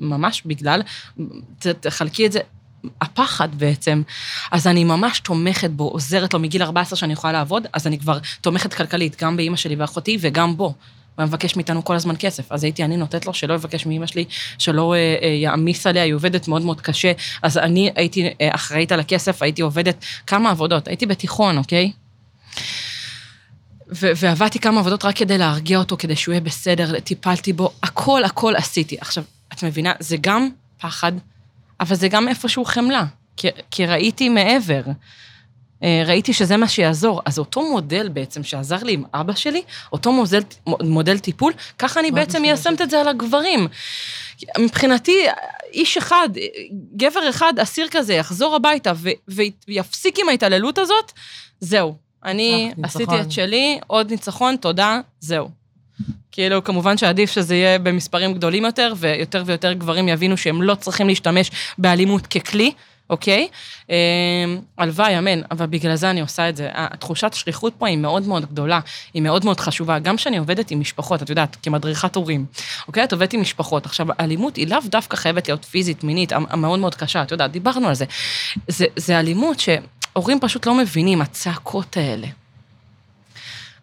ממש 0.00 0.42
בגלל, 0.46 0.82
תחלקי 1.80 2.26
את 2.26 2.32
זה 2.32 2.40
הפחד 3.00 3.48
בעצם. 3.54 4.02
אז 4.50 4.66
אני 4.66 4.84
ממש 4.84 5.20
תומכת 5.20 5.70
בו, 5.70 5.88
עוזרת 5.88 6.34
לו 6.34 6.40
מגיל 6.40 6.62
14 6.62 6.96
שאני 6.96 7.12
יכולה 7.12 7.32
לעבוד, 7.32 7.66
אז 7.72 7.86
אני 7.86 7.98
כבר 7.98 8.18
תומכת 8.40 8.74
כלכלית, 8.74 9.22
גם 9.22 9.36
באימא 9.36 9.56
שלי 9.56 9.76
ואחותי 9.76 10.18
וגם 10.20 10.56
בו. 10.56 10.74
הוא 11.16 11.26
מבקש 11.26 11.56
מאיתנו 11.56 11.84
כל 11.84 11.94
הזמן 11.94 12.14
כסף, 12.18 12.52
אז 12.52 12.64
הייתי 12.64 12.84
אני 12.84 12.96
נותנת 12.96 13.26
לו 13.26 13.34
שלא 13.34 13.54
יבקש 13.54 13.86
מאימא 13.86 14.06
שלי, 14.06 14.24
שלא 14.58 14.94
אה, 14.94 15.16
אה, 15.22 15.28
יעמיס 15.28 15.86
עליה, 15.86 16.02
היא 16.02 16.14
עובדת 16.14 16.48
מאוד 16.48 16.62
מאוד 16.62 16.80
קשה, 16.80 17.12
אז 17.42 17.58
אני 17.58 17.90
הייתי 17.96 18.28
אה, 18.40 18.48
אחראית 18.54 18.92
על 18.92 19.00
הכסף, 19.00 19.42
הייתי 19.42 19.62
עובדת 19.62 20.04
כמה 20.26 20.50
עבודות, 20.50 20.88
הייתי 20.88 21.06
בתיכון, 21.06 21.58
אוקיי? 21.58 21.92
ו- 23.92 24.10
ועבדתי 24.16 24.58
כמה 24.58 24.80
עבודות 24.80 25.04
רק 25.04 25.16
כדי 25.16 25.38
להרגיע 25.38 25.78
אותו, 25.78 25.96
כדי 25.96 26.16
שהוא 26.16 26.32
יהיה 26.32 26.40
בסדר, 26.40 27.00
טיפלתי 27.00 27.52
בו, 27.52 27.70
הכל 27.82 28.24
הכל 28.24 28.56
עשיתי. 28.56 28.96
עכשיו, 29.00 29.24
את 29.52 29.64
מבינה, 29.64 29.92
זה 30.00 30.16
גם 30.20 30.48
פחד, 30.80 31.12
אבל 31.80 31.96
זה 31.96 32.08
גם 32.08 32.28
איפשהו 32.28 32.64
חמלה, 32.64 33.04
כי, 33.36 33.48
כי 33.70 33.86
ראיתי 33.86 34.28
מעבר. 34.28 34.82
אה, 35.82 36.02
ראיתי 36.06 36.32
שזה 36.32 36.56
מה 36.56 36.68
שיעזור. 36.68 37.22
אז 37.24 37.38
אותו 37.38 37.70
מודל 37.70 38.08
בעצם 38.08 38.42
שעזר 38.42 38.82
לי 38.82 38.92
עם 38.92 39.04
אבא 39.14 39.34
שלי, 39.34 39.62
אותו 39.92 40.12
מודל, 40.12 40.40
מודל 40.82 41.18
טיפול, 41.18 41.52
ככה 41.78 42.00
אני 42.00 42.10
בעצם 42.10 42.42
מיישמת 42.42 42.80
את 42.80 42.90
זה 42.90 43.00
על 43.00 43.08
הגברים. 43.08 43.68
מבחינתי, 44.58 45.26
איש 45.72 45.96
אחד, 45.96 46.28
גבר 46.96 47.28
אחד, 47.28 47.52
אסיר 47.58 47.88
כזה, 47.90 48.14
יחזור 48.14 48.56
הביתה 48.56 48.92
ו- 48.96 49.10
ויפסיק 49.68 50.18
עם 50.18 50.28
ההתעללות 50.28 50.78
הזאת, 50.78 51.12
זהו. 51.60 51.94
אני 52.24 52.72
עשיתי 52.82 53.20
את 53.20 53.32
שלי, 53.32 53.80
עוד 53.86 54.10
ניצחון, 54.10 54.56
תודה, 54.56 55.00
זהו. 55.20 55.59
כאילו, 56.32 56.64
כמובן 56.64 56.96
שעדיף 56.96 57.30
שזה 57.30 57.54
יהיה 57.54 57.78
במספרים 57.78 58.34
גדולים 58.34 58.64
יותר, 58.64 58.92
ויותר 58.96 59.42
ויותר 59.46 59.72
גברים 59.72 60.08
יבינו 60.08 60.36
שהם 60.36 60.62
לא 60.62 60.74
צריכים 60.74 61.08
להשתמש 61.08 61.50
באלימות 61.78 62.26
ככלי, 62.26 62.72
אוקיי? 63.10 63.48
אה, 63.90 63.96
הלוואי, 64.78 65.18
אמן, 65.18 65.40
אבל 65.50 65.66
בגלל 65.66 65.96
זה 65.96 66.10
אני 66.10 66.20
עושה 66.20 66.48
את 66.48 66.56
זה. 66.56 66.68
התחושת 66.74 67.32
השליחות 67.34 67.72
פה 67.78 67.86
היא 67.86 67.98
מאוד 67.98 68.26
מאוד 68.26 68.46
גדולה, 68.46 68.80
היא 69.14 69.22
מאוד 69.22 69.44
מאוד 69.44 69.60
חשובה. 69.60 69.98
גם 69.98 70.16
כשאני 70.16 70.38
עובדת 70.38 70.70
עם 70.70 70.80
משפחות, 70.80 71.22
את 71.22 71.30
יודעת, 71.30 71.56
כמדריכת 71.62 72.16
הורים, 72.16 72.46
אוקיי? 72.88 73.04
את 73.04 73.12
עובדת 73.12 73.32
עם 73.32 73.40
משפחות. 73.40 73.86
עכשיו, 73.86 74.06
אלימות 74.20 74.56
היא 74.56 74.68
לאו 74.68 74.78
דווקא 74.84 75.16
חייבת 75.16 75.48
להיות 75.48 75.64
פיזית, 75.64 76.04
מינית, 76.04 76.32
המאוד 76.32 76.78
מאוד 76.78 76.94
קשה, 76.94 77.22
את 77.22 77.30
יודעת, 77.30 77.50
דיברנו 77.50 77.88
על 77.88 77.94
זה. 77.94 78.04
זה, 78.68 78.86
זה 78.96 79.18
אלימות 79.18 79.60
שהורים 79.60 80.40
פשוט 80.40 80.66
לא 80.66 80.74
מבינים, 80.74 81.22
הצעקות 81.22 81.96
האלה. 81.96 82.26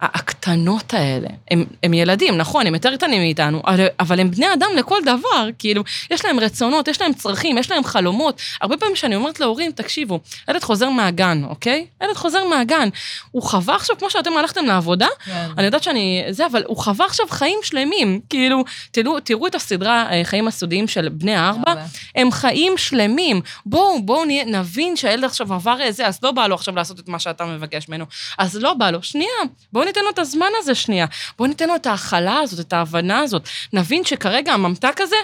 הקטנות 0.01 0.93
האלה, 0.93 1.27
הם, 1.51 1.65
הם 1.83 1.93
ילדים, 1.93 2.37
נכון, 2.37 2.67
הם 2.67 2.73
יותר 2.73 2.95
קטנים 2.95 3.21
מאיתנו, 3.21 3.61
אבל 3.99 4.19
הם 4.19 4.31
בני 4.31 4.53
אדם 4.53 4.69
לכל 4.75 4.99
דבר, 5.05 5.49
כאילו, 5.59 5.83
יש 6.11 6.25
להם 6.25 6.39
רצונות, 6.39 6.87
יש 6.87 7.01
להם 7.01 7.13
צרכים, 7.13 7.57
יש 7.57 7.71
להם 7.71 7.83
חלומות. 7.83 8.41
הרבה 8.61 8.77
פעמים 8.77 8.95
כשאני 8.95 9.15
אומרת 9.15 9.39
להורים, 9.39 9.71
תקשיבו, 9.71 10.19
ילד 10.49 10.63
חוזר 10.63 10.89
מהגן, 10.89 11.41
אוקיי? 11.43 11.85
ילד 12.03 12.15
חוזר 12.15 12.43
מהגן. 12.45 12.89
הוא 13.31 13.43
חווה 13.43 13.75
עכשיו, 13.75 13.97
כמו 13.99 14.09
שאתם 14.09 14.37
הלכתם 14.37 14.65
לעבודה, 14.65 15.07
כן. 15.25 15.47
אני 15.57 15.65
יודעת 15.65 15.83
שאני... 15.83 16.23
זה, 16.29 16.45
אבל 16.45 16.63
הוא 16.67 16.77
חווה 16.77 17.05
עכשיו 17.05 17.25
חיים 17.29 17.59
שלמים. 17.63 18.19
כאילו, 18.29 18.63
תראו, 18.91 19.19
תראו 19.19 19.47
את 19.47 19.55
הסדרה 19.55 20.11
אה, 20.11 20.23
חיים 20.23 20.47
הסודיים 20.47 20.87
של 20.87 21.09
בני 21.09 21.35
הארבע, 21.35 21.73
הם 22.15 22.31
חיים 22.31 22.77
שלמים. 22.77 23.41
בואו, 23.65 24.01
בואו 24.03 24.23
נבין 24.45 24.95
שהילד 24.95 25.23
עכשיו 25.23 25.53
עבר 25.53 25.81
איזה, 25.81 26.07
אז 26.07 26.19
לא 26.23 26.31
בא 26.31 26.47
לו 26.47 26.55
עכשיו 26.55 26.75
לעשות 26.75 26.99
את 26.99 27.07
מה 27.07 27.19
שאתה 27.19 27.45
מבקש 27.45 27.89
ממנו. 27.89 28.05
אז 28.37 28.55
לא 28.55 28.73
בא 28.73 28.91
לו. 28.91 29.03
שנייה, 29.03 29.31
בואו 29.73 29.86
ניתן 29.87 30.01
לו 30.03 30.09
את 30.09 30.19
הזמן 30.19 30.49
הזה 30.57 30.75
שנייה. 30.75 31.05
בואו 31.37 31.49
ניתן 31.49 31.67
לו 31.67 31.75
את 31.75 31.85
ההכלה 31.85 32.39
הזאת, 32.39 32.59
את 32.59 32.73
ההבנה 32.73 33.19
הזאת. 33.19 33.49
נבין 33.73 34.05
שכרגע 34.05 34.53
הממתק 34.53 35.01
הזה, 35.01 35.15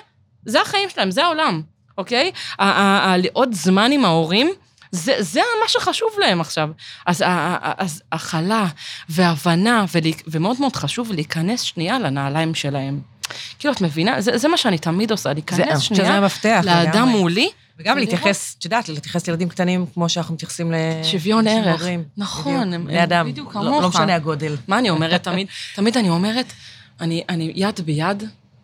זה 0.45 0.61
החיים 0.61 0.89
שלהם, 0.89 1.11
זה 1.11 1.23
העולם, 1.23 1.61
אוקיי? 1.97 2.31
עוד 3.33 3.53
זמן 3.53 3.91
עם 3.91 4.05
ההורים, 4.05 4.49
זה, 4.91 5.15
זה 5.19 5.41
מה 5.61 5.67
שחשוב 5.67 6.09
להם 6.19 6.41
עכשיו. 6.41 6.69
אז, 7.05 7.23
אז 7.77 8.01
הכלה 8.11 8.65
והבנה, 9.09 9.85
ומאוד 10.27 10.57
מאוד 10.59 10.75
חשוב 10.75 11.11
להיכנס 11.11 11.61
שנייה 11.61 11.99
לנעליים 11.99 12.55
שלהם. 12.55 12.99
כאילו, 13.59 13.73
את 13.73 13.81
מבינה? 13.81 14.21
זה, 14.21 14.37
זה 14.37 14.47
מה 14.47 14.57
שאני 14.57 14.77
תמיד 14.77 15.11
עושה, 15.11 15.33
להיכנס 15.33 15.79
שנייה 15.79 16.05
שזה 16.05 16.13
המפתח, 16.13 16.61
לאדם 16.65 17.07
מולי. 17.07 17.49
וגם 17.79 17.97
להתייחס, 17.97 18.55
את 18.59 18.65
יודעת, 18.65 18.89
להתייחס 18.89 19.27
לילדים 19.27 19.49
קטנים 19.49 19.85
כמו 19.93 20.09
שאנחנו 20.09 20.33
מתייחסים 20.33 20.71
ל... 20.71 20.75
שוויון 21.03 21.47
ערך. 21.47 21.83
נכון, 22.17 22.73
הם 22.73 22.85
בני 22.85 23.03
אדם. 23.03 23.27
בדיוק 23.27 23.51
כמוך. 23.53 23.65
לא, 23.65 23.81
לא 23.81 23.89
משנה 23.89 24.15
הגודל. 24.15 24.55
מה 24.67 24.79
אני 24.79 24.89
אומרת 24.89 25.23
תמיד? 25.23 25.47
תמיד 25.75 25.97
אני 25.97 26.09
אומרת, 26.09 26.53
אני, 27.01 27.23
אני 27.29 27.51
יד 27.55 27.81
ביד 27.81 28.23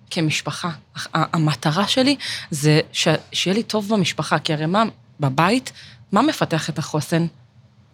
כמשפחה. 0.09 0.69
המטרה 1.13 1.87
שלי 1.87 2.15
זה 2.51 2.79
ש, 2.91 3.07
שיהיה 3.33 3.55
לי 3.55 3.63
טוב 3.63 3.89
במשפחה, 3.89 4.39
כי 4.39 4.53
הרי 4.53 4.65
מה, 4.65 4.83
בבית, 5.19 5.71
מה 6.11 6.21
מפתח 6.21 6.69
את 6.69 6.79
החוסן? 6.79 7.25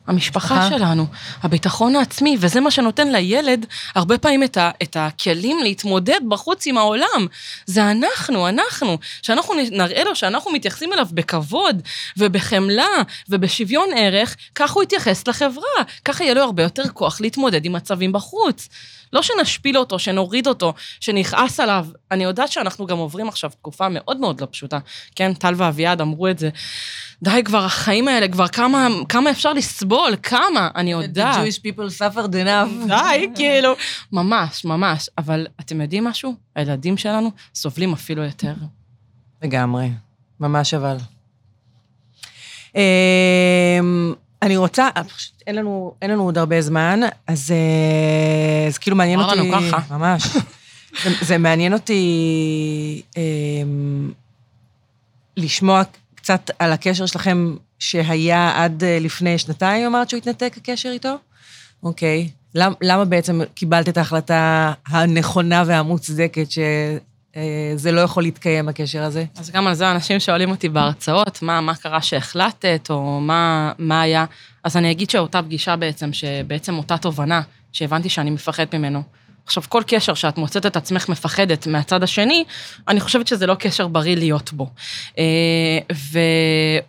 המשפחה 0.07 0.69
שלנו, 0.69 1.05
הביטחון 1.43 1.95
העצמי, 1.95 2.37
וזה 2.39 2.59
מה 2.59 2.71
שנותן 2.71 3.11
לילד 3.11 3.65
הרבה 3.95 4.17
פעמים 4.17 4.43
את, 4.43 4.57
ה, 4.57 4.71
את 4.83 4.97
הכלים 4.99 5.57
להתמודד 5.63 6.19
בחוץ 6.29 6.67
עם 6.67 6.77
העולם. 6.77 7.27
זה 7.65 7.91
אנחנו, 7.91 8.47
אנחנו. 8.49 8.97
שאנחנו 9.21 9.53
נראה 9.71 10.03
לו 10.03 10.15
שאנחנו 10.15 10.51
מתייחסים 10.51 10.93
אליו 10.93 11.07
בכבוד 11.11 11.81
ובחמלה 12.17 12.87
ובשוויון 13.29 13.89
ערך, 13.95 14.35
כך 14.55 14.71
הוא 14.71 14.83
יתייחס 14.83 15.27
לחברה. 15.27 15.83
ככה 16.05 16.23
יהיה 16.23 16.33
לו 16.33 16.41
הרבה 16.41 16.63
יותר 16.63 16.83
כוח 16.93 17.21
להתמודד 17.21 17.65
עם 17.65 17.73
מצבים 17.73 18.11
בחוץ. 18.11 18.69
לא 19.15 19.21
שנשפיל 19.21 19.77
אותו, 19.77 19.99
שנוריד 19.99 20.47
אותו, 20.47 20.73
שנכעס 20.99 21.59
עליו. 21.59 21.87
אני 22.11 22.23
יודעת 22.23 22.51
שאנחנו 22.51 22.85
גם 22.85 22.97
עוברים 22.97 23.27
עכשיו 23.27 23.49
תקופה 23.49 23.89
מאוד 23.89 24.17
מאוד 24.17 24.41
לא 24.41 24.47
פשוטה. 24.51 24.79
כן, 25.15 25.33
טל 25.33 25.53
ואביעד 25.57 26.01
אמרו 26.01 26.27
את 26.27 26.39
זה. 26.39 26.49
די 27.23 27.41
כבר, 27.45 27.65
החיים 27.65 28.07
האלה, 28.07 28.27
כבר 28.27 28.47
כמה, 28.47 28.87
כמה 29.09 29.31
אפשר 29.31 29.53
לסבול, 29.53 30.15
כמה, 30.23 30.69
אני 30.75 30.91
יודעת. 30.91 31.35
The 31.35 31.49
Jewish 31.49 31.59
people 31.59 31.99
suffered 31.99 32.31
enough. 32.31 32.87
די, 32.87 33.27
כאילו, 33.35 33.73
ממש, 34.11 34.65
ממש. 34.65 35.09
אבל 35.17 35.47
אתם 35.59 35.81
יודעים 35.81 36.03
משהו? 36.03 36.35
הילדים 36.55 36.97
שלנו 36.97 37.31
סובלים 37.55 37.93
אפילו 37.93 38.23
יותר. 38.23 38.53
לגמרי, 39.43 39.89
ממש 40.39 40.73
אבל. 40.73 40.97
אמ, 44.43 44.47
אני 44.47 44.57
רוצה, 44.57 44.89
פשוט 45.15 45.33
אין 45.47 45.55
לנו, 45.55 45.93
אין 46.01 46.11
לנו 46.11 46.23
עוד 46.23 46.37
הרבה 46.37 46.61
זמן, 46.61 46.99
אז, 47.27 47.51
אה, 47.51 48.67
אז 48.67 48.77
כאילו 48.77 48.95
מעניין 48.95 49.19
אותי... 49.19 49.39
אמר 49.39 49.57
לנו 49.59 49.71
ככה. 49.71 49.97
ממש. 49.97 50.23
זה, 51.03 51.09
זה 51.21 51.37
מעניין 51.37 51.73
אותי 51.73 53.01
אה, 53.17 53.21
לשמוע 55.37 55.81
קצת 56.15 56.51
על 56.59 56.71
הקשר 56.71 57.05
שלכם 57.05 57.55
שהיה 57.79 58.63
עד 58.63 58.83
אה, 58.83 58.97
לפני 59.01 59.37
שנתיים, 59.37 59.85
אמרת 59.85 60.09
שהוא 60.09 60.17
התנתק 60.17 60.53
הקשר 60.57 60.89
איתו? 60.89 61.15
אוקיי. 61.83 62.29
למ, 62.55 62.73
למה 62.81 63.05
בעצם 63.05 63.41
קיבלת 63.53 63.89
את 63.89 63.97
ההחלטה 63.97 64.73
הנכונה 64.87 65.63
והמוצדקת 65.67 66.51
ש... 66.51 66.59
זה 67.75 67.91
לא 67.91 68.01
יכול 68.01 68.23
להתקיים, 68.23 68.69
הקשר 68.69 69.03
הזה. 69.03 69.25
אז 69.35 69.51
גם 69.51 69.67
על 69.67 69.73
זה 69.73 69.91
אנשים 69.91 70.19
שואלים 70.19 70.51
אותי 70.51 70.69
בהרצאות, 70.69 71.41
מה, 71.41 71.61
מה 71.61 71.75
קרה 71.75 72.01
שהחלטת, 72.01 72.87
או 72.89 73.19
מה, 73.19 73.71
מה 73.79 74.01
היה. 74.01 74.25
אז 74.63 74.77
אני 74.77 74.91
אגיד 74.91 75.09
שאותה 75.09 75.41
פגישה 75.41 75.75
בעצם, 75.75 76.13
שבעצם 76.13 76.77
אותה 76.77 76.97
תובנה, 76.97 77.41
שהבנתי 77.71 78.09
שאני 78.09 78.29
מפחד 78.29 78.65
ממנו. 78.73 79.03
עכשיו, 79.45 79.63
כל 79.69 79.83
קשר 79.87 80.13
שאת 80.13 80.37
מוצאת 80.37 80.65
את 80.65 80.75
עצמך 80.75 81.09
מפחדת 81.09 81.67
מהצד 81.67 82.03
השני, 82.03 82.43
אני 82.87 82.99
חושבת 82.99 83.27
שזה 83.27 83.47
לא 83.47 83.55
קשר 83.55 83.87
בריא 83.87 84.15
להיות 84.15 84.53
בו. 84.53 84.69
אה, 85.17 85.79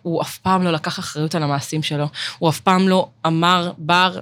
והוא 0.03 0.21
אף 0.21 0.37
פעם 0.37 0.63
לא 0.63 0.71
לקח 0.71 0.99
אחריות 0.99 1.35
על 1.35 1.43
המעשים 1.43 1.83
שלו. 1.83 2.07
הוא 2.39 2.49
אף 2.49 2.59
פעם 2.59 2.87
לא 2.87 3.09
אמר, 3.25 3.71
בר, 3.77 4.19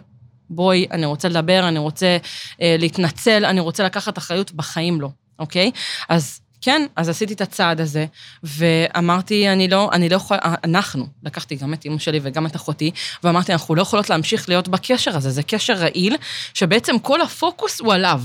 בואי, 0.50 0.88
אני 0.92 1.06
רוצה 1.06 1.30
לדבר, 1.30 1.68
אני 1.68 1.80
רוצה 1.80 2.18
אה, 2.62 2.76
להתנצל, 2.80 3.46
אני 3.46 3.60
רוצה 3.60 3.84
לקחת 3.84 4.18
אחריות 4.18 4.52
בחיים 4.52 5.02
לא, 5.02 5.10
אוקיי? 5.40 5.72
אז 6.10 6.40
כן, 6.66 6.82
אז 6.96 7.10
עשיתי 7.10 7.34
את 7.34 7.42
הצעד 7.42 7.82
הזה, 7.82 8.06
ואמרתי, 8.44 9.50
אני 9.50 9.68
לא, 9.68 9.90
אני 9.94 10.10
לא 10.10 10.16
יכולה, 10.16 10.40
אנחנו, 10.64 11.08
לקחתי 11.24 11.56
גם 11.56 11.74
את 11.74 11.86
אמא 11.86 11.98
שלי 11.98 12.20
וגם 12.24 12.46
את 12.46 12.56
אחותי, 12.56 12.92
ואמרתי, 13.24 13.54
אנחנו 13.54 13.76
לא 13.76 13.82
יכולות 13.82 14.10
להמשיך 14.10 14.50
להיות 14.50 14.68
בקשר 14.68 15.18
הזה, 15.18 15.30
זה 15.30 15.44
קשר 15.44 15.74
רעיל, 15.74 16.16
שבעצם 16.54 17.00
כל 17.00 17.22
הפוקוס 17.22 17.80
הוא 17.82 17.94
עליו. 17.94 18.22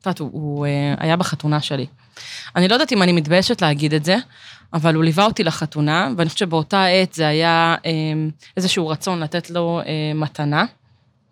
את 0.00 0.06
יודעת, 0.06 0.18
הוא, 0.18 0.30
הוא 0.32 0.66
אה, 0.66 0.94
היה 0.98 1.16
בחתונה 1.16 1.60
שלי. 1.60 1.86
אני 2.56 2.68
לא 2.68 2.74
יודעת 2.74 2.92
אם 2.92 3.02
אני 3.02 3.12
מתביישת 3.12 3.62
להגיד 3.62 3.94
את 3.94 4.04
זה, 4.04 4.16
אבל 4.72 4.94
הוא 4.94 5.04
ליווה 5.04 5.24
אותי 5.24 5.44
לחתונה, 5.44 6.08
ואני 6.16 6.28
חושבת 6.28 6.38
שבאותה 6.38 6.84
עת 6.84 7.12
זה 7.12 7.28
היה 7.28 7.76
אה, 7.86 7.90
איזשהו 8.56 8.88
רצון 8.88 9.20
לתת 9.20 9.50
לו 9.50 9.80
אה, 9.86 10.12
מתנה. 10.14 10.64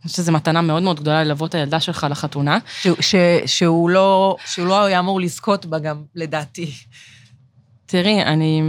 אני 0.04 0.08
חושבת 0.08 0.24
שזו 0.24 0.32
מתנה 0.32 0.62
מאוד 0.62 0.82
מאוד 0.82 1.00
גדולה 1.00 1.24
ללוות 1.24 1.50
את 1.50 1.54
הילדה 1.54 1.80
שלך 1.80 2.06
לחתונה. 2.10 2.58
ש, 2.82 2.86
ש, 3.00 3.14
שהוא, 3.46 3.90
לא, 3.90 4.36
שהוא 4.46 4.66
לא 4.66 4.84
היה 4.84 4.98
אמור 4.98 5.20
לזכות 5.20 5.66
בה 5.66 5.78
גם, 5.78 6.02
לדעתי. 6.14 6.72
תראי, 7.86 8.22
אני, 8.22 8.62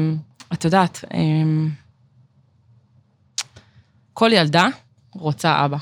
את 0.53 0.65
יודעת, 0.65 1.05
אה, 1.13 1.19
כל 4.13 4.29
ילדה 4.33 4.67
רוצה 5.11 5.65
אבא. 5.65 5.77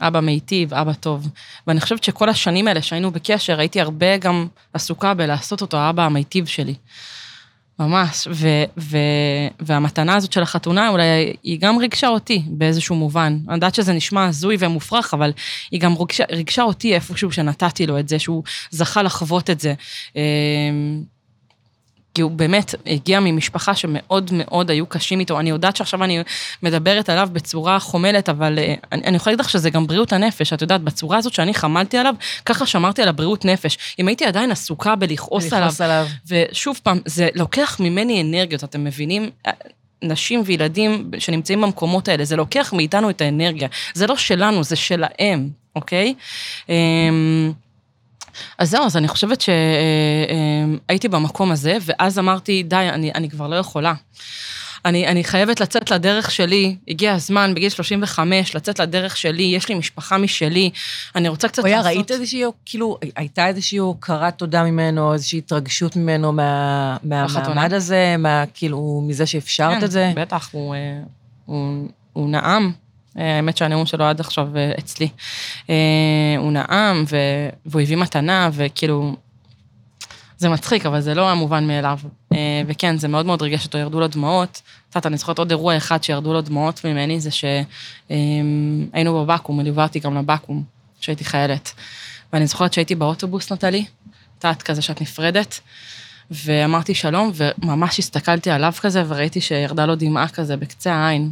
אבא 0.00 0.20
מיטיב, 0.20 0.74
אבא 0.74 0.92
טוב. 0.92 1.28
ואני 1.66 1.80
חושבת 1.80 2.04
שכל 2.04 2.28
השנים 2.28 2.68
האלה 2.68 2.82
שהיינו 2.82 3.10
בקשר, 3.10 3.58
הייתי 3.58 3.80
הרבה 3.80 4.16
גם 4.16 4.46
עסוקה 4.72 5.14
בלעשות 5.14 5.60
אותו 5.60 5.76
האבא 5.76 6.02
המיטיב 6.02 6.46
שלי. 6.46 6.74
ממש, 7.78 8.28
ו, 8.30 8.48
ו, 8.78 8.98
והמתנה 9.60 10.16
הזאת 10.16 10.32
של 10.32 10.42
החתונה, 10.42 10.88
אולי 10.88 11.32
היא 11.42 11.60
גם 11.60 11.78
ריגשה 11.78 12.08
אותי 12.08 12.42
באיזשהו 12.46 12.96
מובן. 12.96 13.38
אני 13.48 13.54
יודעת 13.54 13.74
שזה 13.74 13.92
נשמע 13.92 14.26
הזוי 14.26 14.56
ומופרך, 14.58 15.14
אבל 15.14 15.32
היא 15.70 15.80
גם 15.80 15.94
ריגשה, 15.98 16.24
ריגשה 16.30 16.62
אותי 16.62 16.94
איפשהו 16.94 17.32
שנתתי 17.32 17.86
לו 17.86 17.98
את 17.98 18.08
זה, 18.08 18.18
שהוא 18.18 18.42
זכה 18.70 19.02
לחוות 19.02 19.50
את 19.50 19.60
זה. 19.60 19.74
אמ, 22.16 22.18
כי 22.18 22.22
הוא 22.22 22.30
באמת 22.30 22.74
הגיע 22.86 23.20
ממשפחה 23.20 23.74
שמאוד 23.74 24.30
מאוד 24.32 24.70
היו 24.70 24.86
קשים 24.86 25.20
איתו. 25.20 25.40
אני 25.40 25.50
יודעת 25.50 25.76
שעכשיו 25.76 26.04
אני 26.04 26.22
מדברת 26.62 27.08
עליו 27.08 27.28
בצורה 27.32 27.78
חומלת, 27.78 28.28
אבל 28.28 28.58
אה, 28.58 28.74
אני, 28.92 29.02
אני 29.04 29.16
יכולה 29.16 29.32
להגיד 29.32 29.44
לך 29.44 29.50
שזה 29.50 29.70
גם 29.70 29.86
בריאות 29.86 30.12
הנפש. 30.12 30.52
את 30.52 30.62
יודעת, 30.62 30.80
בצורה 30.80 31.18
הזאת 31.18 31.32
שאני 31.32 31.54
חמלתי 31.54 31.98
עליו, 31.98 32.14
ככה 32.44 32.66
שמרתי 32.66 33.02
על 33.02 33.08
הבריאות 33.08 33.44
נפש. 33.44 33.78
אם 33.98 34.08
הייתי 34.08 34.24
עדיין 34.24 34.50
עסוקה 34.50 34.96
בלכעוס 34.96 35.52
עליו, 35.52 35.72
עליו. 35.80 36.06
ושוב 36.28 36.80
פעם, 36.82 37.00
זה 37.04 37.28
לוקח 37.34 37.80
ממני 37.80 38.22
אנרגיות, 38.22 38.64
אתם 38.64 38.84
מבינים? 38.84 39.30
נשים 40.02 40.42
וילדים 40.44 41.10
שנמצאים 41.18 41.60
במקומות 41.60 42.08
האלה, 42.08 42.24
זה 42.24 42.36
לוקח 42.36 42.72
מאיתנו 42.76 43.10
את 43.10 43.20
האנרגיה. 43.20 43.68
זה 43.94 44.06
לא 44.06 44.16
שלנו, 44.16 44.64
זה 44.64 44.76
שלהם, 44.76 45.48
אוקיי? 45.76 46.14
אז 48.58 48.70
זהו, 48.70 48.84
אז 48.84 48.96
אני 48.96 49.08
חושבת 49.08 49.40
שהייתי 49.40 51.08
במקום 51.08 51.52
הזה, 51.52 51.76
ואז 51.80 52.18
אמרתי, 52.18 52.62
די, 52.62 52.76
אני, 52.76 53.12
אני 53.14 53.30
כבר 53.30 53.48
לא 53.48 53.56
יכולה. 53.56 53.94
אני, 54.86 55.06
אני 55.06 55.24
חייבת 55.24 55.60
לצאת 55.60 55.90
לדרך 55.90 56.30
שלי, 56.30 56.76
הגיע 56.88 57.12
הזמן 57.12 57.52
בגיל 57.54 57.68
35, 57.68 58.56
לצאת 58.56 58.80
לדרך 58.80 59.16
שלי, 59.16 59.42
יש 59.42 59.68
לי 59.68 59.74
משפחה 59.74 60.18
משלי, 60.18 60.70
אני 61.16 61.28
רוצה 61.28 61.48
קצת 61.48 61.64
לעשות... 61.64 61.86
ראית 61.86 62.10
איזושהי, 62.10 62.42
כאילו, 62.64 62.98
הייתה 63.16 63.46
איזושהי 63.46 63.78
הוקרת 63.78 64.38
תודה 64.38 64.64
ממנו, 64.64 65.12
איזושהי 65.12 65.38
התרגשות 65.38 65.96
ממנו 65.96 66.32
מה, 66.32 66.96
מהמעמד 67.02 67.72
הזה, 67.72 68.16
מה, 68.18 68.44
כאילו, 68.54 69.04
מזה 69.06 69.26
שאפשרת 69.26 69.78
כן, 69.78 69.84
את 69.84 69.90
זה? 69.90 70.12
בטח, 70.16 70.48
הוא, 70.52 70.74
אה, 70.74 70.98
הוא, 71.46 71.88
הוא 72.12 72.30
נאם. 72.30 72.85
האמת 73.16 73.56
שהנאום 73.56 73.86
שלו 73.86 74.04
עד 74.04 74.20
עכשיו 74.20 74.56
אה, 74.56 74.72
אצלי. 74.78 75.08
אה, 75.70 75.74
הוא 76.38 76.52
נאם, 76.52 77.04
והוא 77.66 77.82
הביא 77.82 77.96
מתנה, 77.96 78.50
וכאילו, 78.52 79.16
זה 80.38 80.48
מצחיק, 80.48 80.86
אבל 80.86 81.00
זה 81.00 81.14
לא 81.14 81.30
המובן 81.30 81.66
מאליו. 81.66 81.98
אה, 82.32 82.62
וכן, 82.66 82.98
זה 82.98 83.08
מאוד 83.08 83.26
מאוד 83.26 83.42
ריגש 83.42 83.64
אותו, 83.64 83.78
ירדו 83.78 84.00
לו 84.00 84.08
דמעות. 84.08 84.62
את 84.90 84.94
יודעת, 84.94 85.06
אני 85.06 85.16
זוכרת 85.16 85.38
עוד 85.38 85.50
אירוע 85.50 85.76
אחד 85.76 86.02
שירדו 86.02 86.32
לו 86.32 86.40
דמעות 86.40 86.84
ממני, 86.84 87.20
זה 87.20 87.30
שהיינו 87.30 89.24
בבקו"ם, 89.24 89.60
ליווה 89.60 89.84
אותי 89.84 90.00
גם 90.00 90.16
לבקו"ם, 90.16 90.62
כשהייתי 91.00 91.24
חיילת. 91.24 91.72
ואני 92.32 92.46
זוכרת 92.46 92.72
שהייתי 92.72 92.94
באוטובוס, 92.94 93.52
נטלי, 93.52 93.84
את 94.38 94.44
יודעת, 94.44 94.62
כזה 94.62 94.82
שאת 94.82 95.00
נפרדת, 95.00 95.60
ואמרתי 96.30 96.94
שלום, 96.94 97.32
וממש 97.34 97.98
הסתכלתי 97.98 98.50
עליו 98.50 98.72
כזה, 98.80 99.02
וראיתי 99.06 99.40
שירדה 99.40 99.86
לו 99.86 99.94
דמעה 99.94 100.28
כזה 100.28 100.56
בקצה 100.56 100.94
העין. 100.94 101.30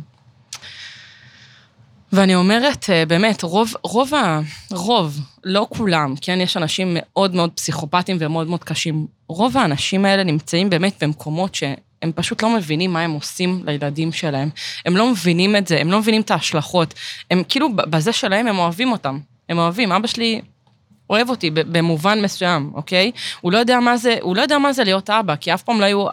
ואני 2.15 2.35
אומרת, 2.35 2.91
אה, 2.91 3.07
באמת, 3.07 3.43
רוב, 3.43 3.75
רוב 3.83 4.15
ה... 4.15 4.41
רוב, 4.71 5.21
לא 5.45 5.67
כולם, 5.71 6.15
כן, 6.21 6.41
יש 6.41 6.57
אנשים 6.57 6.97
מאוד 7.01 7.35
מאוד 7.35 7.51
פסיכופטיים 7.51 8.17
ומאוד 8.21 8.47
מאוד 8.47 8.65
קשים. 8.65 9.07
רוב 9.29 9.57
האנשים 9.57 10.05
האלה 10.05 10.25
נמצאים 10.25 10.71
באמת 10.71 11.03
במקומות 11.03 11.55
שהם 11.55 12.13
פשוט 12.15 12.43
לא 12.43 12.51
מבינים 12.51 12.93
מה 12.93 13.01
הם 13.01 13.11
עושים 13.11 13.63
לילדים 13.67 14.13
שלהם. 14.13 14.49
הם 14.87 14.97
לא 14.97 15.11
מבינים 15.11 15.57
את 15.57 15.67
זה, 15.67 15.81
הם 15.81 15.91
לא 15.91 15.99
מבינים 15.99 16.21
את 16.21 16.31
ההשלכות. 16.31 16.95
הם 17.31 17.43
כאילו, 17.49 17.69
בזה 17.77 18.13
שלהם 18.13 18.47
הם 18.47 18.59
אוהבים 18.59 18.93
אותם. 18.93 19.19
הם 19.49 19.59
אוהבים. 19.59 19.93
אבא 19.93 20.07
שלי 20.07 20.41
אוהב 21.11 21.31
אותי 21.31 21.51
במובן 21.51 22.23
מסוים, 22.23 22.71
אוקיי? 22.75 23.11
הוא 23.41 23.53
לא 23.53 23.59
יודע 23.59 23.81
מה 23.81 23.97
זה, 23.97 24.17
הוא 24.21 24.37
לא 24.37 24.43
יודע 24.43 24.59
מה 24.59 24.73
זה 24.73 24.85
להיות 24.85 25.11
אבא, 25.11 25.37
כי 25.37 25.55
אף 25.55 25.63
פעם 25.63 25.81
לא 25.81 25.85
היו, 25.85 26.07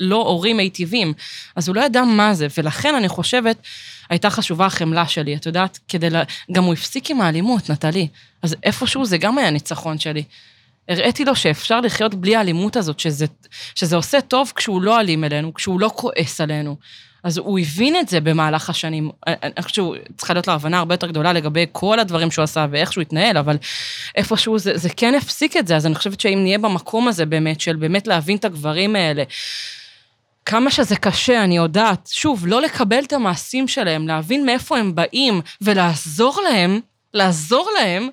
לא 0.00 0.16
הורים 0.16 0.56
מיטיבים, 0.56 1.12
אז 1.56 1.68
הוא 1.68 1.76
לא 1.76 1.80
ידע 1.80 2.02
מה 2.02 2.34
זה, 2.34 2.46
ולכן 2.58 2.94
אני 2.94 3.08
חושבת, 3.08 3.56
הייתה 4.10 4.30
חשובה 4.30 4.66
החמלה 4.66 5.08
שלי, 5.08 5.36
את 5.36 5.46
יודעת, 5.46 5.78
כדי 5.88 6.10
ל... 6.10 6.16
גם 6.52 6.64
הוא 6.64 6.72
הפסיק 6.72 7.10
עם 7.10 7.20
האלימות, 7.20 7.70
נטלי. 7.70 8.08
אז 8.42 8.56
איפשהו 8.62 9.04
זה 9.04 9.18
גם 9.18 9.38
היה 9.38 9.50
ניצחון 9.50 9.98
שלי. 9.98 10.22
הראיתי 10.88 11.24
לו 11.24 11.36
שאפשר 11.36 11.80
לחיות 11.80 12.14
בלי 12.14 12.36
האלימות 12.36 12.76
הזאת, 12.76 13.00
שזה, 13.00 13.26
שזה 13.74 13.96
עושה 13.96 14.20
טוב 14.20 14.52
כשהוא 14.56 14.82
לא 14.82 15.00
אלים 15.00 15.24
אלינו, 15.24 15.54
כשהוא 15.54 15.80
לא 15.80 15.90
כועס 15.94 16.40
עלינו. 16.40 16.76
אז 17.24 17.38
הוא 17.38 17.58
הבין 17.58 17.96
את 17.96 18.08
זה 18.08 18.20
במהלך 18.20 18.70
השנים. 18.70 19.10
אני 19.26 19.62
חושבת 19.62 19.74
שהוא 19.74 19.96
צריכה 20.16 20.34
להיות 20.34 20.46
לו 20.46 20.54
הבנה 20.54 20.78
הרבה 20.78 20.94
יותר 20.94 21.06
גדולה 21.06 21.32
לגבי 21.32 21.66
כל 21.72 21.98
הדברים 21.98 22.30
שהוא 22.30 22.42
עשה 22.42 22.66
ואיך 22.70 22.92
שהוא 22.92 23.02
התנהל, 23.02 23.36
אבל 23.36 23.56
איפשהו 24.16 24.58
זה, 24.58 24.76
זה 24.76 24.88
כן 24.88 25.14
הפסיק 25.14 25.56
את 25.56 25.66
זה, 25.66 25.76
אז 25.76 25.86
אני 25.86 25.94
חושבת 25.94 26.20
שאם 26.20 26.38
נהיה 26.42 26.58
במקום 26.58 27.08
הזה 27.08 27.26
באמת, 27.26 27.60
של 27.60 27.76
באמת 27.76 28.06
להבין 28.06 28.36
את 28.36 28.44
הגברים 28.44 28.96
האלה, 28.96 29.22
כמה 30.44 30.70
שזה 30.70 30.96
קשה, 30.96 31.44
אני 31.44 31.56
יודעת, 31.56 32.08
שוב, 32.12 32.46
לא 32.46 32.62
לקבל 32.62 33.04
את 33.04 33.12
המעשים 33.12 33.68
שלהם, 33.68 34.08
להבין 34.08 34.46
מאיפה 34.46 34.78
הם 34.78 34.94
באים 34.94 35.40
ולעזור 35.60 36.40
להם, 36.42 36.80
לעזור 37.14 37.70
להם, 37.78 38.08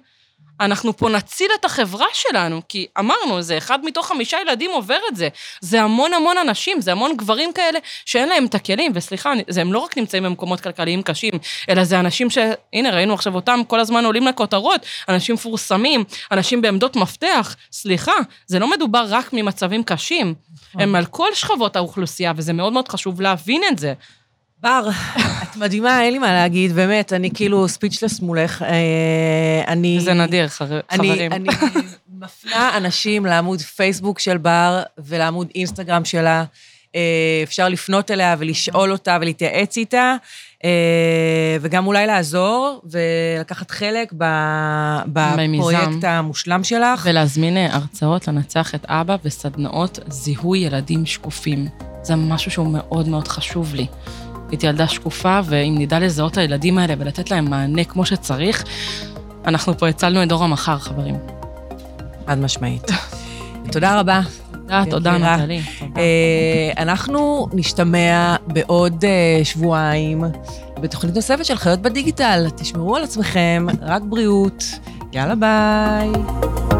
אנחנו 0.62 0.98
פה 0.98 1.10
נציל 1.10 1.52
את 1.60 1.66
החברה 1.66 2.06
שלנו, 2.14 2.62
כי 2.70 2.88
אמרנו, 3.00 3.42
זה 3.42 3.58
אחד 3.58 3.86
מתוך 3.86 4.08
חמישה 4.08 4.38
ילדים 4.42 4.72
עובר 4.72 4.98
את 5.12 5.16
זה. 5.16 5.28
זה 5.62 5.82
המון 5.82 6.14
המון 6.14 6.38
אנשים, 6.38 6.82
זה 6.82 6.92
המון 6.92 7.18
גברים 7.18 7.54
כאלה 7.54 7.80
שאין 8.06 8.30
להם 8.30 8.46
את 8.46 8.56
הכלים, 8.56 8.92
וסליחה, 8.96 9.34
זה, 9.50 9.62
הם 9.62 9.74
לא 9.74 9.80
רק 9.80 9.98
נמצאים 9.98 10.24
במקומות 10.24 10.62
כלכליים 10.62 11.02
קשים, 11.02 11.34
אלא 11.70 11.84
זה 11.84 12.00
אנשים 12.00 12.30
ש... 12.30 12.38
הנה, 12.74 12.90
ראינו 12.90 13.14
עכשיו 13.14 13.36
אותם 13.36 13.60
כל 13.68 13.80
הזמן 13.80 14.06
עולים 14.06 14.28
לכותרות, 14.28 14.86
אנשים 15.10 15.36
מפורסמים, 15.36 16.04
אנשים 16.32 16.62
בעמדות 16.62 16.96
מפתח. 16.96 17.56
סליחה, 17.72 18.14
זה 18.48 18.60
לא 18.60 18.70
מדובר 18.70 19.06
רק 19.10 19.34
ממצבים 19.34 19.84
קשים, 19.84 20.34
הם 20.74 20.96
על 20.96 21.06
כל 21.06 21.30
שכבות 21.34 21.76
האוכלוסייה, 21.76 22.34
וזה 22.36 22.54
מאוד 22.54 22.74
מאוד 22.74 22.88
חשוב 22.88 23.22
להבין 23.22 23.62
את 23.72 23.80
זה. 23.80 23.94
בר, 24.62 24.90
את 25.44 25.56
מדהימה, 25.56 26.02
אין 26.02 26.14
לי 26.14 26.20
מה 26.20 26.34
להגיד, 26.34 26.74
באמת, 26.74 27.14
אני 27.14 27.30
כאילו 27.34 27.68
ספיצ'לס 27.68 28.20
מולך. 28.20 28.62
אה, 28.62 29.64
אני... 29.68 30.00
זה 30.02 30.14
נדיר, 30.14 30.48
חברים. 30.48 30.82
אני, 30.92 31.28
אני 31.28 31.50
מפנה 32.20 32.78
אנשים 32.78 33.26
לעמוד 33.26 33.62
פייסבוק 33.62 34.20
של 34.20 34.38
בר 34.38 34.84
ולעמוד 34.98 35.48
אינסטגרם 35.56 36.06
שלה. 36.06 36.44
אה, 36.96 37.40
אפשר 37.44 37.70
לפנות 37.70 38.12
אליה 38.12 38.36
ולשאול 38.40 38.92
אותה 38.92 39.18
ולהתייעץ 39.22 39.78
איתה, 39.78 40.16
אה, 40.64 41.58
וגם 41.62 41.88
אולי 41.88 42.08
לעזור 42.08 42.82
ולקחת 42.84 43.72
חלק 43.72 44.14
בפרויקט 45.08 46.04
המושלם 46.04 46.64
שלך. 46.64 47.06
ולהזמין 47.06 47.58
הרצאות 47.58 48.28
לנצח 48.28 48.76
את 48.76 48.86
אבא 48.86 49.16
וסדנאות 49.24 50.00
זיהוי 50.08 50.60
ילדים 50.60 51.06
שקופים. 51.06 51.68
זה 52.02 52.16
משהו 52.16 52.52
שהוא 52.52 52.68
מאוד 52.74 53.08
מאוד 53.08 53.28
חשוב 53.28 53.76
לי. 53.76 53.88
הייתי 54.50 54.68
ילדה 54.68 54.88
שקופה, 54.88 55.40
ואם 55.46 55.76
נדע 55.78 56.00
לזהות 56.00 56.32
את 56.32 56.38
הילדים 56.38 56.78
האלה 56.78 56.94
ולתת 57.00 57.32
להם 57.32 57.50
מענה 57.50 57.84
כמו 57.84 58.06
שצריך, 58.06 58.64
אנחנו 59.46 59.78
פה 59.78 59.88
הצלנו 59.88 60.24
את 60.24 60.28
דור 60.28 60.44
המחר, 60.44 60.78
חברים. 60.78 61.16
חד 62.28 62.40
משמעית. 62.40 62.92
תודה 63.72 64.00
רבה. 64.00 64.22
תודה, 64.52 64.84
תודה, 64.90 65.18
נטלי. 65.18 65.62
אה, 65.98 66.72
אנחנו 66.78 67.48
נשתמע 67.54 68.36
בעוד 68.48 69.06
אה, 69.06 69.46
שבועיים 69.46 70.24
בתוכנית 70.82 71.16
נוספת 71.16 71.46
של 71.46 71.56
חיות 71.56 71.82
בדיגיטל. 71.82 72.48
תשמרו 72.56 72.96
על 72.96 73.04
עצמכם, 73.04 73.66
רק 73.82 74.02
בריאות. 74.02 74.64
יאללה, 75.14 75.36
ביי. 75.36 76.77